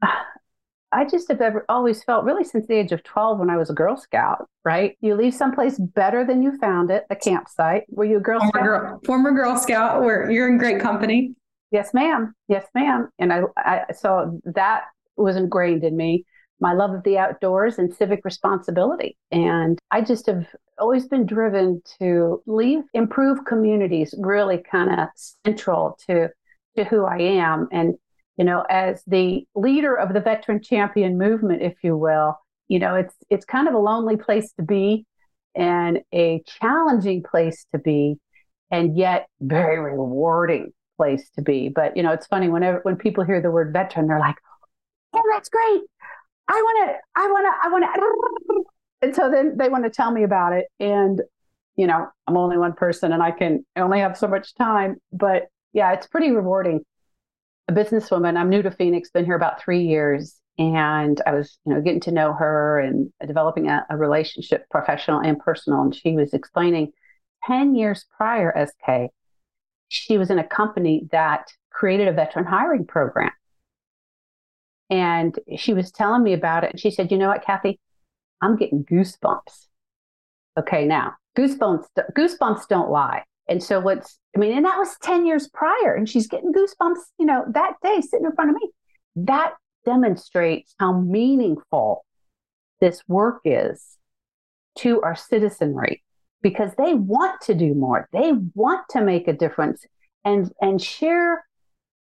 i 0.93 1.05
just 1.05 1.27
have 1.29 1.41
ever 1.41 1.65
always 1.69 2.05
felt 2.05 2.25
really 2.25 2.45
since 2.45 2.69
the 2.69 2.75
age 2.75 2.93
of 2.93 3.03
12 3.03 3.41
when 3.41 3.51
i 3.51 3.57
was 3.57 3.69
a 3.69 3.73
girl 3.73 3.97
scout 3.97 4.49
right? 4.65 4.97
You 5.01 5.15
leave 5.15 5.35
someplace 5.35 5.79
better 5.79 6.25
than 6.25 6.43
you 6.43 6.57
found 6.59 6.91
it 6.91 7.05
a 7.11 7.17
campsite. 7.17 7.85
Were 7.91 8.05
you 8.05 8.17
a 8.17 8.21
girl 8.21 8.41
former 8.41 8.51
scout? 8.51 8.65
Girl, 8.65 9.01
former 9.05 9.31
girl 9.33 9.57
scout 9.59 10.03
where 10.03 10.31
you're 10.31 10.49
in 10.49 10.57
great 10.57 10.81
company 10.81 11.35
yes 11.75 11.93
ma'am 11.93 12.35
yes 12.49 12.67
ma'am 12.75 13.09
and 13.19 13.33
i, 13.33 13.43
I 13.57 13.85
so 13.93 14.41
that 14.45 14.85
was 15.17 15.37
ingrained 15.37 15.85
in 15.85 15.97
me 15.97 16.25
my 16.61 16.73
love 16.73 16.95
of 16.95 17.03
the 17.03 17.19
outdoors 17.19 17.79
and 17.79 17.95
civic 17.95 18.25
responsibility. 18.25 19.17
And 19.31 19.79
I 19.91 20.01
just 20.01 20.27
have 20.27 20.47
always 20.79 21.07
been 21.07 21.27
driven 21.27 21.83
to 21.99 22.43
leave 22.47 22.81
improve 22.95 23.45
communities 23.45 24.15
really 24.19 24.59
kind 24.59 24.99
of 24.99 25.09
central 25.45 25.99
to 26.07 26.31
to 26.77 26.85
who 26.85 27.05
I 27.05 27.19
am. 27.19 27.69
And, 27.71 27.95
you 28.37 28.45
know, 28.45 28.65
as 28.69 29.03
the 29.07 29.47
leader 29.55 29.95
of 29.95 30.13
the 30.13 30.21
veteran 30.21 30.63
champion 30.63 31.19
movement, 31.19 31.63
if 31.63 31.75
you 31.83 31.97
will, 31.97 32.39
you 32.69 32.79
know, 32.79 32.95
it's 32.95 33.15
it's 33.31 33.45
kind 33.45 33.69
of 33.69 33.75
a 33.75 33.79
lonely 33.79 34.17
place 34.17 34.53
to 34.53 34.63
be 34.63 35.07
and 35.55 36.01
a 36.13 36.43
challenging 36.61 37.23
place 37.23 37.67
to 37.73 37.79
be, 37.79 38.17
and 38.71 38.97
yet 38.97 39.27
very 39.41 39.79
rewarding 39.79 40.73
place 40.97 41.31
to 41.31 41.43
be. 41.43 41.69
But 41.69 41.97
you 41.97 42.03
know, 42.03 42.13
it's 42.13 42.27
funny 42.27 42.49
whenever 42.49 42.81
when 42.83 42.97
people 42.97 43.25
hear 43.25 43.41
the 43.41 43.51
word 43.51 43.73
veteran, 43.73 44.07
they're 44.07 44.21
like, 44.21 44.37
"Oh, 45.15 45.23
that's 45.33 45.49
great! 45.49 45.83
I 46.49 46.55
want 46.55 46.91
to, 46.91 46.97
I 47.17 47.27
want 47.29 47.47
to, 47.47 47.69
I 47.69 47.71
want 47.71 47.95
to." 47.95 48.65
And 49.03 49.15
so 49.15 49.31
then 49.31 49.59
they 49.59 49.69
want 49.69 49.85
to 49.85 49.91
tell 49.91 50.11
me 50.11 50.23
about 50.23 50.55
it, 50.55 50.67
and 50.81 51.21
you 51.77 51.87
know, 51.87 52.07
I'm 52.27 52.37
only 52.39 52.57
one 52.57 52.73
person, 52.73 53.13
and 53.13 53.23
I 53.23 53.33
can 53.33 53.65
I 53.77 53.81
only 53.81 54.01
have 54.01 54.17
so 54.17 54.27
much 54.27 54.55
time. 54.55 54.97
But 55.13 55.49
yeah, 55.75 55.93
it's 55.93 56.07
pretty 56.07 56.31
rewarding. 56.31 56.81
A 57.69 57.73
businesswoman. 57.73 58.37
I'm 58.39 58.51
new 58.51 58.63
to 58.63 58.71
Phoenix. 58.71 59.11
Been 59.11 59.25
here 59.27 59.37
about 59.37 59.61
three 59.61 59.85
years, 59.85 60.41
and 60.59 61.21
I 61.27 61.33
was, 61.33 61.59
you 61.67 61.75
know, 61.75 61.81
getting 61.81 62.01
to 62.03 62.13
know 62.13 62.33
her 62.33 62.79
and 62.79 63.11
developing 63.27 63.69
a, 63.69 63.85
a 63.91 63.97
relationship, 63.97 64.69
professional 64.71 65.21
and 65.21 65.39
personal. 65.39 65.83
And 65.83 65.95
she 65.95 66.15
was 66.15 66.33
explaining 66.33 66.93
10 67.47 67.75
years 67.75 68.07
prior, 68.17 68.55
SK, 68.67 69.11
she 69.95 70.19
was 70.19 70.31
in 70.31 70.39
a 70.39 70.47
company 70.47 71.07
that 71.13 71.47
created 71.71 72.09
a 72.09 72.13
veteran 72.13 72.45
hiring 72.45 72.85
program. 72.85 73.31
And 74.91 75.39
she 75.57 75.73
was 75.73 75.93
telling 75.93 76.23
me 76.23 76.33
about 76.33 76.65
it. 76.65 76.71
And 76.73 76.81
she 76.81 76.91
said, 76.91 77.11
You 77.11 77.19
know 77.19 77.29
what, 77.29 77.45
Kathy? 77.45 77.79
I'm 78.43 78.57
getting 78.57 78.85
goosebumps. 78.85 79.69
Okay, 80.59 80.85
now, 80.85 81.15
goosebumps, 81.39 81.87
goosebumps 82.17 82.69
don't 82.69 82.91
lie. 82.91 83.23
And 83.49 83.63
so, 83.63 83.81
what's, 83.81 84.19
I 84.37 84.41
mean, 84.41 84.57
and 84.57 84.67
that 84.67 84.79
was 84.79 84.97
10 85.03 85.27
years 85.27 85.49
prior. 85.49 85.95
And 85.95 86.09
she's 86.09 86.27
getting 86.27 86.53
goosebumps, 86.53 87.01
you 87.19 87.27
know, 87.27 87.45
that 87.53 87.75
day 87.83 88.01
sitting 88.01 88.27
in 88.27 88.35
front 88.35 88.51
of 88.51 88.57
me. 88.57 88.71
That 89.17 89.55
demonstrates 89.85 90.75
how 90.79 90.99
meaningful 90.99 92.05
this 92.81 93.03
work 93.07 93.41
is 93.45 93.97
to 94.79 95.01
our 95.03 95.15
citizenry 95.15 96.03
because 96.45 96.73
they 96.77 96.93
want 96.93 97.41
to 97.41 97.55
do 97.55 97.75
more. 97.75 98.07
They 98.13 98.33
want 98.55 98.85
to 98.91 99.01
make 99.01 99.27
a 99.27 99.33
difference 99.33 99.85
and, 100.27 100.53
and 100.61 100.81
share 100.81 101.43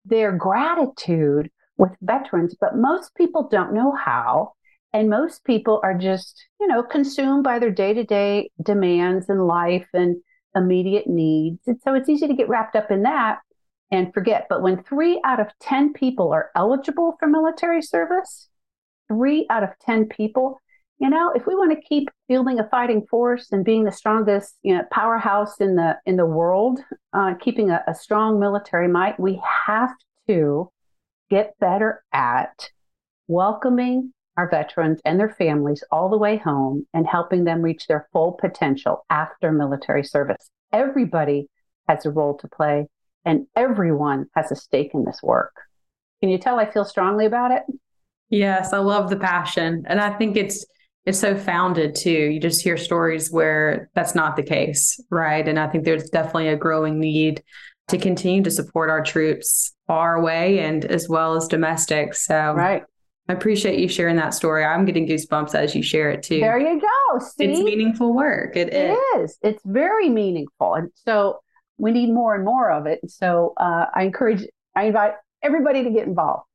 their 0.04 0.32
gratitude 0.32 1.50
with 1.78 1.92
veterans, 2.02 2.54
but 2.60 2.76
most 2.76 3.14
people 3.16 3.48
don't 3.48 3.72
know 3.72 3.92
how. 3.92 4.52
And 4.92 5.08
most 5.08 5.44
people 5.44 5.80
are 5.82 5.96
just, 5.96 6.46
you 6.60 6.68
know, 6.68 6.82
consumed 6.82 7.42
by 7.42 7.58
their 7.58 7.70
day 7.70 7.94
to 7.94 8.04
day 8.04 8.50
demands 8.62 9.30
in 9.30 9.38
life 9.38 9.88
and 9.94 10.16
immediate 10.54 11.08
needs. 11.08 11.60
And 11.66 11.80
so 11.82 11.94
it's 11.94 12.10
easy 12.10 12.28
to 12.28 12.34
get 12.34 12.48
wrapped 12.48 12.76
up 12.76 12.90
in 12.90 13.02
that 13.02 13.38
and 13.90 14.12
forget. 14.12 14.46
But 14.50 14.60
when 14.60 14.84
three 14.84 15.20
out 15.24 15.40
of 15.40 15.48
10 15.62 15.94
people 15.94 16.32
are 16.32 16.50
eligible 16.54 17.16
for 17.18 17.26
military 17.26 17.80
service, 17.80 18.48
three 19.08 19.46
out 19.48 19.62
of 19.62 19.70
10 19.86 20.06
people, 20.06 20.60
you 20.98 21.10
know, 21.10 21.32
if 21.34 21.46
we 21.46 21.54
want 21.54 21.72
to 21.72 21.88
keep 21.88 22.08
building 22.28 22.60
a 22.60 22.68
fighting 22.68 23.04
force 23.10 23.48
and 23.50 23.64
being 23.64 23.84
the 23.84 23.92
strongest, 23.92 24.54
you 24.62 24.74
know, 24.74 24.82
powerhouse 24.90 25.60
in 25.60 25.74
the 25.74 25.98
in 26.06 26.16
the 26.16 26.26
world, 26.26 26.80
uh, 27.12 27.34
keeping 27.40 27.70
a, 27.70 27.82
a 27.88 27.94
strong 27.94 28.38
military 28.38 28.88
might, 28.88 29.18
we 29.18 29.40
have 29.66 29.92
to 30.28 30.70
get 31.30 31.58
better 31.58 32.02
at 32.12 32.70
welcoming 33.26 34.12
our 34.36 34.48
veterans 34.48 35.00
and 35.04 35.18
their 35.18 35.30
families 35.30 35.82
all 35.90 36.08
the 36.08 36.18
way 36.18 36.36
home 36.36 36.86
and 36.92 37.06
helping 37.06 37.44
them 37.44 37.62
reach 37.62 37.86
their 37.86 38.08
full 38.12 38.32
potential 38.32 39.04
after 39.10 39.52
military 39.52 40.04
service. 40.04 40.50
Everybody 40.72 41.48
has 41.88 42.04
a 42.04 42.10
role 42.10 42.36
to 42.38 42.48
play 42.48 42.86
and 43.24 43.46
everyone 43.56 44.26
has 44.34 44.50
a 44.50 44.56
stake 44.56 44.90
in 44.92 45.04
this 45.04 45.22
work. 45.22 45.54
Can 46.20 46.30
you 46.30 46.38
tell 46.38 46.58
I 46.58 46.70
feel 46.70 46.84
strongly 46.84 47.26
about 47.26 47.52
it? 47.52 47.62
Yes, 48.28 48.72
I 48.72 48.78
love 48.78 49.10
the 49.10 49.16
passion. 49.16 49.84
And 49.86 50.00
I 50.00 50.16
think 50.16 50.36
it's 50.36 50.64
it's 51.06 51.20
so 51.20 51.36
founded 51.36 51.94
too. 51.94 52.10
You 52.10 52.40
just 52.40 52.62
hear 52.62 52.76
stories 52.76 53.30
where 53.30 53.90
that's 53.94 54.14
not 54.14 54.36
the 54.36 54.42
case, 54.42 54.98
right? 55.10 55.46
And 55.46 55.58
I 55.58 55.68
think 55.68 55.84
there's 55.84 56.08
definitely 56.10 56.48
a 56.48 56.56
growing 56.56 56.98
need 56.98 57.42
to 57.88 57.98
continue 57.98 58.42
to 58.42 58.50
support 58.50 58.88
our 58.88 59.02
troops 59.02 59.74
far 59.86 60.14
away 60.14 60.60
and 60.60 60.84
as 60.86 61.08
well 61.08 61.36
as 61.36 61.46
domestic. 61.46 62.14
So 62.14 62.54
right. 62.54 62.82
I 63.28 63.32
appreciate 63.32 63.78
you 63.78 63.88
sharing 63.88 64.16
that 64.16 64.32
story. 64.32 64.64
I'm 64.64 64.86
getting 64.86 65.06
goosebumps 65.06 65.54
as 65.54 65.74
you 65.74 65.82
share 65.82 66.10
it 66.10 66.22
too. 66.22 66.40
There 66.40 66.58
you 66.58 66.80
go. 66.80 67.18
See? 67.18 67.44
It's 67.44 67.60
meaningful 67.60 68.14
work. 68.14 68.56
It, 68.56 68.72
it 68.72 68.96
is. 69.16 69.30
is. 69.30 69.38
It's 69.42 69.62
very 69.64 70.08
meaningful. 70.08 70.74
And 70.74 70.90
so 70.94 71.40
we 71.76 71.90
need 71.90 72.12
more 72.12 72.34
and 72.34 72.44
more 72.44 72.70
of 72.70 72.86
it. 72.86 73.00
So 73.08 73.52
uh, 73.58 73.86
I 73.94 74.04
encourage, 74.04 74.46
I 74.74 74.84
invite 74.84 75.14
everybody 75.42 75.84
to 75.84 75.90
get 75.90 76.06
involved. 76.06 76.46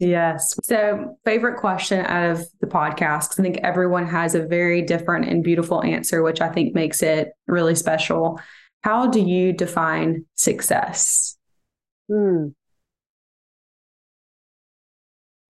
Yes. 0.00 0.54
So, 0.64 1.16
favorite 1.24 1.58
question 1.58 2.04
out 2.04 2.30
of 2.30 2.44
the 2.60 2.66
podcast, 2.66 3.38
I 3.38 3.42
think 3.42 3.58
everyone 3.58 4.06
has 4.06 4.34
a 4.34 4.44
very 4.44 4.82
different 4.82 5.28
and 5.28 5.42
beautiful 5.42 5.82
answer, 5.84 6.22
which 6.22 6.40
I 6.40 6.48
think 6.48 6.74
makes 6.74 7.02
it 7.02 7.32
really 7.46 7.74
special. 7.74 8.40
How 8.82 9.06
do 9.06 9.20
you 9.20 9.52
define 9.52 10.26
success? 10.34 11.36
Hmm. 12.08 12.48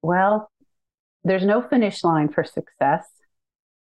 Well, 0.03 0.51
there's 1.25 1.45
no 1.45 1.63
finish 1.63 2.05
line 2.05 2.29
for 2.29 2.45
success. 2.45 3.07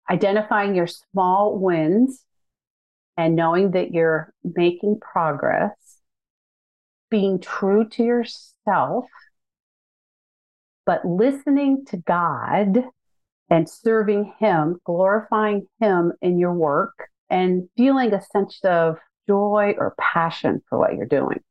Identifying 0.09 0.75
your 0.75 0.87
small 0.87 1.57
wins 1.57 2.23
and 3.17 3.35
knowing 3.35 3.71
that 3.71 3.91
you're 3.91 4.33
making 4.43 4.99
progress, 4.99 5.97
being 7.09 7.39
true 7.39 7.89
to 7.89 8.03
yourself, 8.03 9.05
but 10.85 11.05
listening 11.05 11.85
to 11.87 11.97
God 11.97 12.83
and 13.49 13.69
serving 13.69 14.33
Him, 14.39 14.77
glorifying 14.85 15.67
Him 15.79 16.13
in 16.21 16.39
your 16.39 16.53
work, 16.53 17.09
and 17.29 17.67
feeling 17.77 18.13
a 18.13 18.21
sense 18.21 18.59
of 18.63 18.97
joy 19.27 19.75
or 19.77 19.95
passion 19.99 20.61
for 20.69 20.77
what 20.79 20.95
you're 20.95 21.05
doing. 21.05 21.41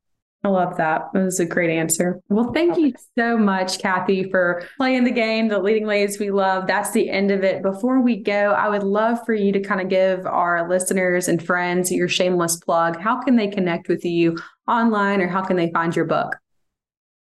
I 0.42 0.48
love 0.48 0.78
that. 0.78 1.10
It 1.14 1.18
was 1.18 1.38
a 1.38 1.44
great 1.44 1.68
answer. 1.68 2.18
Well, 2.30 2.50
thank 2.54 2.78
you 2.78 2.94
so 3.18 3.36
much, 3.36 3.78
Kathy, 3.78 4.30
for 4.30 4.66
playing 4.78 5.04
the 5.04 5.10
game, 5.10 5.48
the 5.48 5.58
leading 5.58 5.86
ladies 5.86 6.18
we 6.18 6.30
love. 6.30 6.66
That's 6.66 6.92
the 6.92 7.10
end 7.10 7.30
of 7.30 7.44
it. 7.44 7.62
Before 7.62 8.00
we 8.00 8.16
go, 8.16 8.52
I 8.52 8.70
would 8.70 8.82
love 8.82 9.18
for 9.26 9.34
you 9.34 9.52
to 9.52 9.60
kind 9.60 9.82
of 9.82 9.90
give 9.90 10.24
our 10.24 10.66
listeners 10.66 11.28
and 11.28 11.44
friends 11.44 11.92
your 11.92 12.08
shameless 12.08 12.56
plug. 12.56 12.98
How 12.98 13.20
can 13.20 13.36
they 13.36 13.48
connect 13.48 13.88
with 13.88 14.02
you 14.02 14.38
online 14.66 15.20
or 15.20 15.28
how 15.28 15.42
can 15.42 15.56
they 15.56 15.70
find 15.72 15.94
your 15.94 16.06
book? 16.06 16.36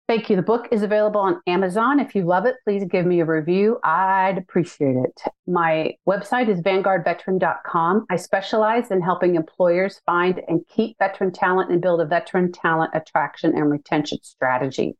Thank 0.07 0.29
you. 0.29 0.37
The 0.37 0.41
book 0.41 0.69
is 0.71 0.83
available 0.83 1.19
on 1.19 1.41
Amazon. 1.47 1.99
If 1.99 2.15
you 2.15 2.23
love 2.23 2.45
it, 2.45 2.55
please 2.63 2.85
give 2.89 3.05
me 3.05 3.19
a 3.19 3.25
review. 3.25 3.77
I'd 3.83 4.37
appreciate 4.37 4.95
it. 4.95 5.21
My 5.45 5.95
website 6.07 6.47
is 6.47 6.61
vanguardveteran.com. 6.61 8.05
I 8.09 8.15
specialize 8.15 8.89
in 8.89 9.01
helping 9.01 9.35
employers 9.35 9.99
find 10.05 10.41
and 10.47 10.65
keep 10.69 10.97
veteran 10.97 11.33
talent 11.33 11.73
and 11.73 11.81
build 11.81 11.99
a 11.99 12.05
veteran 12.05 12.53
talent 12.53 12.91
attraction 12.93 13.53
and 13.53 13.69
retention 13.69 14.19
strategy. 14.23 14.95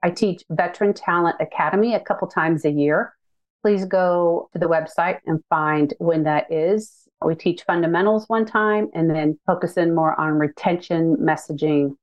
I 0.00 0.10
teach 0.10 0.44
Veteran 0.48 0.94
Talent 0.94 1.36
Academy 1.40 1.94
a 1.94 2.00
couple 2.00 2.28
times 2.28 2.64
a 2.64 2.70
year. 2.70 3.14
Please 3.62 3.84
go 3.84 4.48
to 4.52 4.58
the 4.60 4.66
website 4.66 5.18
and 5.26 5.40
find 5.48 5.92
when 5.98 6.22
that 6.24 6.52
is. 6.52 7.08
We 7.24 7.34
teach 7.34 7.62
fundamentals 7.64 8.28
one 8.28 8.46
time 8.46 8.88
and 8.94 9.10
then 9.10 9.38
focus 9.46 9.76
in 9.76 9.94
more 9.94 10.18
on 10.20 10.38
retention, 10.38 11.16
messaging, 11.16 11.96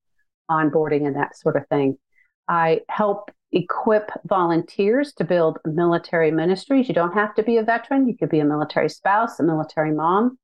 onboarding, 0.50 1.08
and 1.08 1.16
that 1.16 1.38
sort 1.38 1.56
of 1.58 1.68
thing. 1.68 1.98
I 2.50 2.82
help 2.90 3.30
equip 3.52 4.10
volunteers 4.26 5.14
to 5.14 5.24
build 5.24 5.60
military 5.66 6.32
ministries. 6.32 6.88
You 6.88 6.96
don't 6.96 7.14
have 7.14 7.36
to 7.36 7.44
be 7.44 7.58
a 7.58 7.64
veteran, 7.64 8.08
you 8.08 8.18
could 8.18 8.30
be 8.30 8.40
a 8.40 8.46
military 8.46 8.90
spouse, 8.90 9.40
a 9.40 9.44
military 9.44 9.92
mom. 9.92 10.38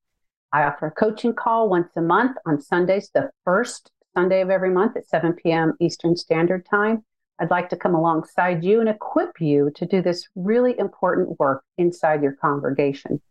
I 0.53 0.63
offer 0.63 0.87
a 0.87 0.91
coaching 0.91 1.33
call 1.33 1.67
once 1.67 1.89
a 1.97 2.01
month 2.01 2.37
on 2.45 2.61
Sundays, 2.61 3.09
the 3.13 3.31
first 3.43 3.91
Sunday 4.13 4.41
of 4.41 4.49
every 4.49 4.69
month 4.69 4.95
at 4.95 5.07
7 5.07 5.33
p.m. 5.33 5.73
Eastern 5.81 6.15
Standard 6.15 6.65
Time. 6.69 7.03
I'd 7.39 7.51
like 7.51 7.69
to 7.69 7.75
come 7.75 7.95
alongside 7.95 8.63
you 8.63 8.79
and 8.79 8.87
equip 8.87 9.41
you 9.41 9.71
to 9.75 9.85
do 9.85 10.01
this 10.01 10.27
really 10.35 10.77
important 10.79 11.37
work 11.39 11.63
inside 11.77 12.21
your 12.23 12.33
congregation. 12.33 13.21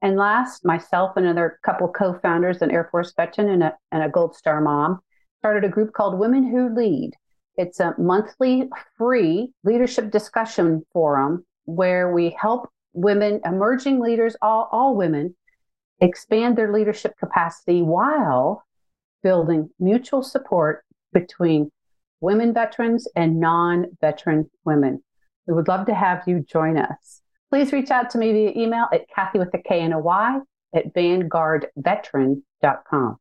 And 0.00 0.16
last, 0.16 0.64
myself 0.64 1.16
and 1.16 1.26
another 1.26 1.60
couple 1.64 1.86
co 1.88 2.18
founders, 2.18 2.60
an 2.60 2.72
Air 2.72 2.88
Force 2.90 3.12
veteran 3.14 3.48
and 3.48 3.62
a, 3.62 3.78
and 3.92 4.02
a 4.02 4.08
Gold 4.08 4.34
Star 4.34 4.60
mom, 4.60 4.98
started 5.38 5.64
a 5.64 5.68
group 5.68 5.92
called 5.92 6.18
Women 6.18 6.50
Who 6.50 6.74
Lead. 6.74 7.12
It's 7.56 7.80
a 7.80 7.94
monthly 7.98 8.68
free 8.96 9.52
leadership 9.64 10.10
discussion 10.10 10.86
forum 10.92 11.44
where 11.64 12.12
we 12.12 12.30
help 12.30 12.68
women, 12.92 13.40
emerging 13.44 14.00
leaders, 14.00 14.36
all, 14.40 14.68
all 14.72 14.96
women, 14.96 15.36
expand 16.00 16.56
their 16.56 16.72
leadership 16.72 17.14
capacity 17.18 17.82
while 17.82 18.64
building 19.22 19.68
mutual 19.78 20.22
support 20.22 20.82
between 21.12 21.70
women 22.20 22.54
veterans 22.54 23.06
and 23.14 23.38
non 23.38 23.86
veteran 24.00 24.50
women. 24.64 25.04
We 25.46 25.54
would 25.54 25.68
love 25.68 25.86
to 25.86 25.94
have 25.94 26.24
you 26.26 26.40
join 26.40 26.76
us. 26.78 27.20
please 27.50 27.72
reach 27.72 27.90
out 27.90 28.08
to 28.10 28.18
me 28.18 28.32
via 28.32 28.52
email 28.56 28.86
at 28.92 29.08
Kathy 29.14 29.38
with 29.38 29.54
a 29.54 29.58
K 29.58 29.80
and 29.80 29.92
a 29.92 29.98
Y 29.98 30.40
at 30.74 30.94
vanguardveteran.com. 30.94 33.18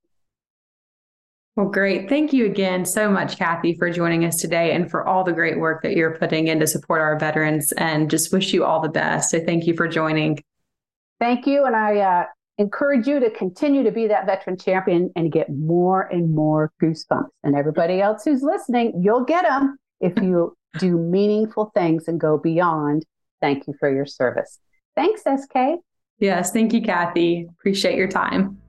Well, 1.58 1.68
great. 1.68 2.08
Thank 2.08 2.32
you 2.32 2.46
again 2.46 2.86
so 2.86 3.10
much, 3.10 3.38
Kathy, 3.38 3.76
for 3.76 3.90
joining 3.90 4.24
us 4.24 4.38
today 4.38 4.74
and 4.74 4.90
for 4.90 5.06
all 5.06 5.26
the 5.26 5.34
great 5.34 5.60
work 5.60 5.84
that 5.84 5.98
you're 5.98 6.16
putting 6.16 6.48
in 6.48 6.60
to 6.62 6.68
support 6.68 7.02
our 7.02 7.20
veterans 7.20 7.74
and 7.74 8.10
just 8.10 8.32
wish 8.32 8.54
you 8.54 8.64
all 8.64 8.80
the 8.80 8.90
best. 8.90 9.32
So 9.32 9.40
thank 9.44 9.68
you 9.68 9.76
for 9.76 9.88
joining. 9.88 10.42
Thank 11.20 11.46
you. 11.46 11.66
And 11.66 11.76
I 11.76 11.98
uh, 11.98 12.26
encourage 12.58 13.06
you 13.06 13.20
to 13.20 13.30
continue 13.30 13.84
to 13.84 13.92
be 13.92 14.08
that 14.08 14.26
veteran 14.26 14.58
champion 14.58 15.12
and 15.18 15.30
get 15.30 15.50
more 15.50 16.04
and 16.04 16.34
more 16.34 16.72
goosebumps. 16.82 17.28
And 17.44 17.54
everybody 17.54 18.00
else 18.00 18.24
who's 18.24 18.44
listening, 18.44 19.02
you'll 19.04 19.26
get 19.26 19.44
them 19.44 19.78
if 20.00 20.16
you 20.24 20.56
do 20.80 20.98
meaningful 20.98 21.72
things 21.76 22.08
and 22.08 22.20
go 22.20 22.38
beyond. 22.38 23.06
Thank 23.42 23.68
you 23.68 23.74
for 23.78 23.94
your 23.94 24.06
service. 24.06 24.58
Thanks, 24.96 25.24
SK. 25.24 25.82
Yes, 26.20 26.52
thank 26.52 26.72
you, 26.72 26.82
Kathy. 26.82 27.48
Appreciate 27.60 27.98
your 27.98 28.08
time. 28.08 28.61